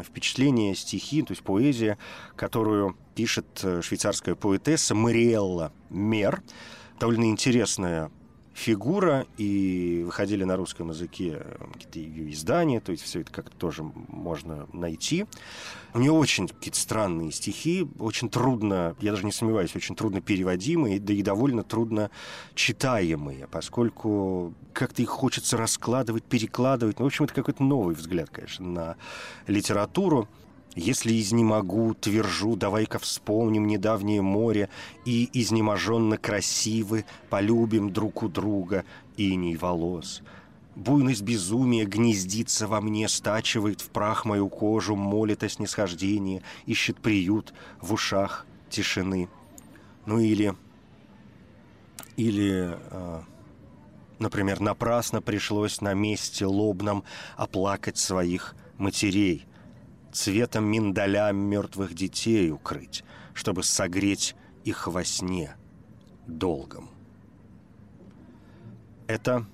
впечатление 0.04 0.76
стихи, 0.76 1.22
то 1.22 1.32
есть 1.32 1.44
поэзия, 1.44 1.98
которую 2.36 2.98
пишет 3.16 3.46
э, 3.64 3.82
швейцарская 3.82 4.36
поэтесса 4.36 4.96
Мариэлла 4.96 5.72
Мер. 5.90 6.42
Довольно 7.00 7.26
интересная 7.26 8.12
фигура, 8.56 9.28
и 9.38 10.04
выходили 10.06 10.46
на 10.46 10.56
русском 10.56 10.90
языке 10.90 11.42
э, 11.42 11.66
какие-то 11.74 12.00
ее 12.00 12.32
издания, 12.32 12.80
то 12.80 12.94
есть 12.94 13.04
все 13.04 13.20
это 13.20 13.32
как-то 13.32 13.56
тоже 13.58 13.84
можно 13.84 14.66
найти. 14.72 15.26
У 15.94 16.00
нее 16.00 16.14
очень 16.14 16.48
какие-то 16.48 16.80
странные 16.80 17.34
стихи, 17.34 17.86
очень 18.00 18.30
трудно, 18.30 18.96
я 19.02 19.12
даже 19.12 19.26
не 19.26 19.34
сомневаюсь, 19.34 19.76
очень 19.76 19.94
трудно 19.96 20.22
переводимые, 20.22 21.02
да 21.02 21.12
и 21.12 21.22
довольно 21.22 21.64
трудно 21.64 22.10
читаемые, 22.54 23.48
поскольку 23.48 24.54
как-то 24.72 25.02
их 25.02 25.10
хочется 25.10 25.58
раскладывать, 25.58 26.24
перекладывать. 26.24 27.00
Ну, 27.00 27.06
в 27.06 27.08
общем, 27.08 27.26
это 27.26 27.34
какой-то 27.34 27.62
новый 27.62 27.94
взгляд, 27.94 28.30
конечно, 28.30 28.66
на 28.66 28.96
литературу. 29.48 30.30
Если 30.76 31.22
изнемогу, 31.22 31.94
твержу, 31.94 32.58
давай-ка 32.58 33.00
вспомним 33.00 33.66
недавнее 33.66 34.22
море, 34.22 34.70
И 35.06 35.30
изнеможенно 35.32 36.18
красивы, 36.18 37.06
полюбим 37.30 37.92
друг 37.92 38.24
у 38.24 38.28
друга 38.28 38.84
иней 39.16 39.56
волос. 39.56 40.22
Буйность 40.76 41.22
безумия 41.22 41.86
гнездится 41.86 42.68
во 42.68 42.82
мне, 42.82 43.08
стачивает 43.08 43.80
в 43.80 43.90
прах 43.90 44.26
мою 44.26 44.50
кожу, 44.50 44.98
молит 44.98 45.44
о 45.44 45.50
снисхождении, 45.50 46.44
ищет 46.66 46.98
приют 46.98 47.54
в 47.80 47.94
ушах 47.94 48.46
тишины. 48.70 49.30
Ну 50.06 50.20
или... 50.20 50.54
Или... 52.18 52.78
Э, 52.92 53.22
например, 54.20 54.60
напрасно 54.60 55.22
пришлось 55.22 55.80
на 55.80 55.94
месте 55.94 56.46
лобном 56.46 57.06
оплакать 57.38 57.98
своих 57.98 58.56
матерей— 58.78 59.46
цветом 60.16 60.66
миндаля 60.66 61.32
мертвых 61.32 61.94
детей 61.94 62.50
укрыть, 62.50 63.04
чтобы 63.34 63.64
согреть 63.64 64.36
их 64.64 64.88
во 64.88 65.04
сне 65.04 65.56
долгом. 66.26 66.90
Это 69.08 69.46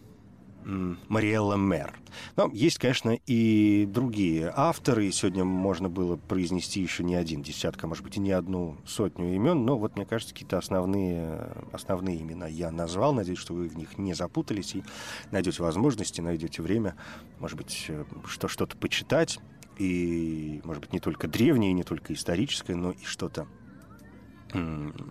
Мариэлла 0.63 1.55
Мэр. 1.57 1.99
Но 2.35 2.49
есть, 2.53 2.77
конечно, 2.77 3.17
и 3.25 3.87
другие 3.89 4.53
авторы. 4.55 5.11
Сегодня 5.11 5.43
можно 5.43 5.89
было 5.89 6.17
произнести 6.17 6.79
еще 6.79 7.03
не 7.03 7.15
один 7.15 7.41
десятка, 7.41 7.87
может 7.87 8.03
быть, 8.03 8.17
и 8.17 8.19
не 8.19 8.31
одну 8.31 8.77
сотню 8.85 9.33
имен. 9.33 9.65
Но 9.65 9.77
вот, 9.77 9.95
мне 9.95 10.05
кажется, 10.05 10.33
какие-то 10.33 10.57
основные, 10.57 11.51
основные 11.71 12.21
имена 12.21 12.47
я 12.47 12.69
назвал. 12.69 13.13
Надеюсь, 13.13 13.39
что 13.39 13.53
вы 13.53 13.67
в 13.67 13.75
них 13.75 13.97
не 13.97 14.13
запутались 14.13 14.75
и 14.75 14.83
найдете 15.31 15.63
возможности, 15.63 16.21
найдете 16.21 16.61
время, 16.61 16.95
может 17.39 17.57
быть, 17.57 17.85
э, 17.87 18.05
что, 18.27 18.47
что-то 18.47 18.77
почитать 18.77 19.39
и, 19.77 20.61
может 20.63 20.81
быть, 20.81 20.93
не 20.93 20.99
только 20.99 21.27
древнее, 21.27 21.73
не 21.73 21.83
только 21.83 22.13
историческое, 22.13 22.75
но 22.75 22.91
и 22.91 23.03
что-то 23.03 23.47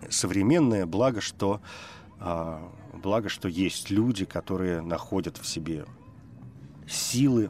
современное. 0.09 0.85
Благо, 0.85 1.21
что, 1.21 1.61
а, 2.19 2.71
благо, 2.93 3.29
что 3.29 3.47
есть 3.47 3.89
люди, 3.89 4.25
которые 4.25 4.81
находят 4.81 5.37
в 5.37 5.47
себе 5.47 5.85
силы 6.87 7.49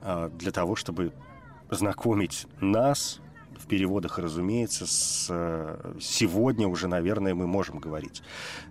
а, 0.00 0.28
для 0.30 0.52
того, 0.52 0.76
чтобы 0.76 1.12
знакомить 1.70 2.46
нас 2.60 3.20
в 3.64 3.66
переводах, 3.66 4.18
разумеется, 4.18 4.86
с 4.86 5.26
э, 5.30 5.94
сегодня 5.98 6.68
уже, 6.68 6.86
наверное, 6.86 7.34
мы 7.34 7.46
можем 7.46 7.78
говорить 7.78 8.22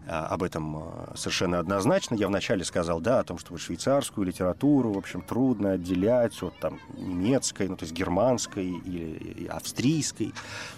э, 0.05 0.09
об 0.11 0.43
этом 0.43 0.77
э, 0.77 1.15
совершенно 1.15 1.57
однозначно. 1.57 2.13
Я 2.15 2.27
вначале 2.27 2.63
сказал, 2.63 3.01
да, 3.01 3.19
о 3.19 3.23
том, 3.23 3.39
что 3.39 3.57
швейцарскую 3.57 4.27
литературу, 4.27 4.93
в 4.93 4.97
общем, 4.97 5.21
трудно 5.21 5.71
отделять 5.71 6.41
от 6.43 6.57
там 6.59 6.79
немецкой, 6.95 7.69
ну, 7.69 7.75
то 7.75 7.85
есть 7.85 7.95
германской 7.95 8.67
или 8.67 9.47
австрийской. 9.47 10.33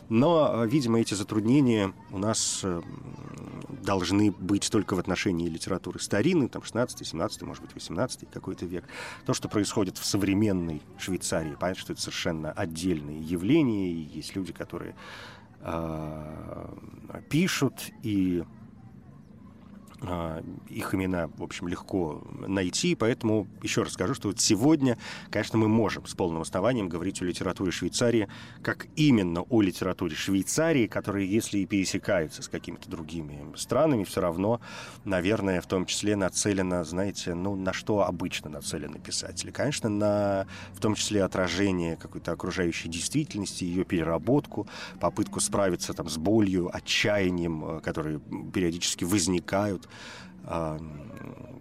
Но, 0.08 0.64
видимо, 0.64 1.02
эти 1.02 1.14
затруднения 1.14 1.94
у 2.12 2.18
нас 2.18 2.64
должны 3.86 4.32
быть 4.32 4.70
только 4.70 4.96
в 4.96 5.00
отношении 5.00 5.48
литературы 5.48 6.00
старинной, 6.00 6.50
там 6.50 6.64
16 6.64 7.06
17 7.06 7.42
может 7.44 7.64
быть, 7.64 7.74
18 7.74 8.30
какой-то 8.32 8.66
век. 8.66 8.86
То, 9.26 9.34
что 9.34 9.48
происходит 9.48 9.98
в 9.98 10.06
современной 10.06 10.82
Швейцарии, 10.98 11.56
понятно, 11.60 11.82
что 11.82 11.94
это 11.94 12.02
совершенно 12.02 12.52
отдельные 12.52 13.22
явления, 13.22 13.92
и 13.92 14.05
есть 14.06 14.36
люди, 14.36 14.54
которые 14.54 14.96
э, 15.62 16.76
пишут 17.30 17.92
и 18.04 18.44
а, 18.44 18.55
их 20.70 20.94
имена, 20.94 21.28
в 21.38 21.44
общем, 21.44 21.68
легко 21.68 22.24
найти, 22.48 22.96
поэтому 22.96 23.48
еще 23.62 23.84
раз 23.84 23.94
скажу, 23.94 24.14
что 24.14 24.30
вот 24.30 24.40
сегодня, 24.40 24.98
конечно, 25.30 25.58
мы 25.58 25.68
можем 25.68 26.06
с 26.06 26.14
полным 26.14 26.42
основанием 26.42 26.90
говорить 26.90 27.22
о 27.22 27.26
литературе 27.26 27.72
Швейцарии, 27.72 28.28
как 28.62 28.88
именно 28.96 29.42
о 29.42 29.62
литературе 29.62 30.16
Швейцарии, 30.16 30.88
которые, 30.88 31.30
если 31.30 31.60
и 31.60 31.66
пересекаются 31.66 32.42
с 32.42 32.48
какими-то 32.48 32.90
другими 32.90 33.56
странами, 33.56 34.04
все 34.04 34.22
равно, 34.22 34.62
наверное, 35.04 35.62
в 35.62 35.68
том 35.68 35.86
числе 35.86 36.16
нацелено, 36.16 36.84
знаете, 36.84 37.34
ну, 37.34 37.56
на 37.56 37.74
что 37.74 38.06
обычно 38.06 38.50
нацелены 38.50 39.00
писатели. 39.00 39.52
Конечно, 39.52 39.90
на, 39.90 40.48
в 40.74 40.80
том 40.80 40.96
числе, 40.96 41.24
отражение 41.24 41.96
какой-то 41.96 42.32
окружающей 42.32 42.90
действительности, 42.90 43.64
ее 43.64 43.84
переработку, 43.84 44.68
попытку 45.00 45.40
справиться 45.40 45.94
там 45.94 46.10
с 46.10 46.18
болью, 46.18 46.70
отчаянием, 46.76 47.66
э, 47.66 47.80
которые 47.82 48.20
периодически 48.54 49.04
возникают 49.04 49.88
um, 50.48 51.55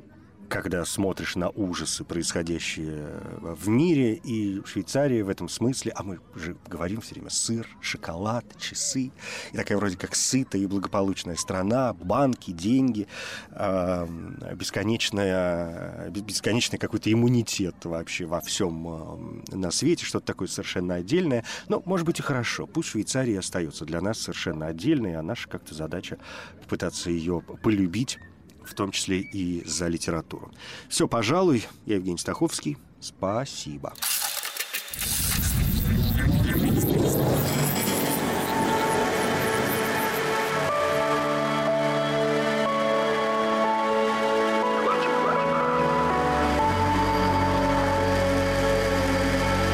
когда 0.49 0.85
смотришь 0.85 1.37
на 1.37 1.51
ужасы, 1.51 2.05
происходящие 2.05 3.21
в 3.41 3.69
мире, 3.69 4.15
и 4.15 4.63
Швейцария 4.65 5.25
в 5.25 5.29
этом 5.29 5.49
смысле, 5.49 5.93
а 5.95 6.03
мы 6.03 6.19
же 6.35 6.57
говорим 6.69 7.01
все 7.01 7.15
время 7.15 7.31
сыр, 7.31 7.69
шоколад, 7.81 8.45
часы, 8.59 9.13
и 9.53 9.57
такая 9.57 9.79
вроде 9.79 9.97
как 9.97 10.15
сытая 10.15 10.63
и 10.63 10.67
благополучная 10.67 11.37
страна, 11.37 11.93
банки, 11.95 12.51
деньги, 12.51 13.07
бесконечная, 13.51 16.11
бесконечный 16.11 16.79
какой-то 16.79 17.13
иммунитет 17.13 17.85
вообще 17.85 18.27
во 18.27 18.41
всем 18.41 19.43
на 19.51 19.71
свете, 19.71 20.05
что-то 20.05 20.27
такое 20.27 20.49
совершенно 20.49 20.95
отдельное. 20.95 21.45
Но, 21.69 21.83
может 21.85 22.07
быть, 22.07 22.21
и 22.21 22.23
хорошо. 22.23 22.67
Пусть 22.67 22.91
Швейцария 22.91 23.39
остается 23.39 23.85
для 23.85 24.01
нас 24.01 24.19
совершенно 24.19 24.67
отдельной, 24.67 25.17
а 25.17 25.23
наша 25.23 25.49
как-то 25.49 25.75
задача 25.75 26.19
попытаться 26.63 27.11
ее 27.11 27.43
полюбить 27.63 28.19
в 28.67 28.75
том 28.75 28.91
числе 28.91 29.21
и 29.21 29.63
за 29.67 29.89
литературу. 29.89 30.51
Все, 30.89 31.09
пожалуй. 31.09 31.67
Я 31.87 31.97
Евгений 31.97 32.19
Стаховский. 32.19 32.77
Спасибо. 33.01 33.93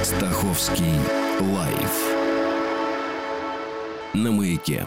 Стаховский 0.03 0.99
лайф 1.41 2.20
на 4.14 4.32
маяке. 4.32 4.86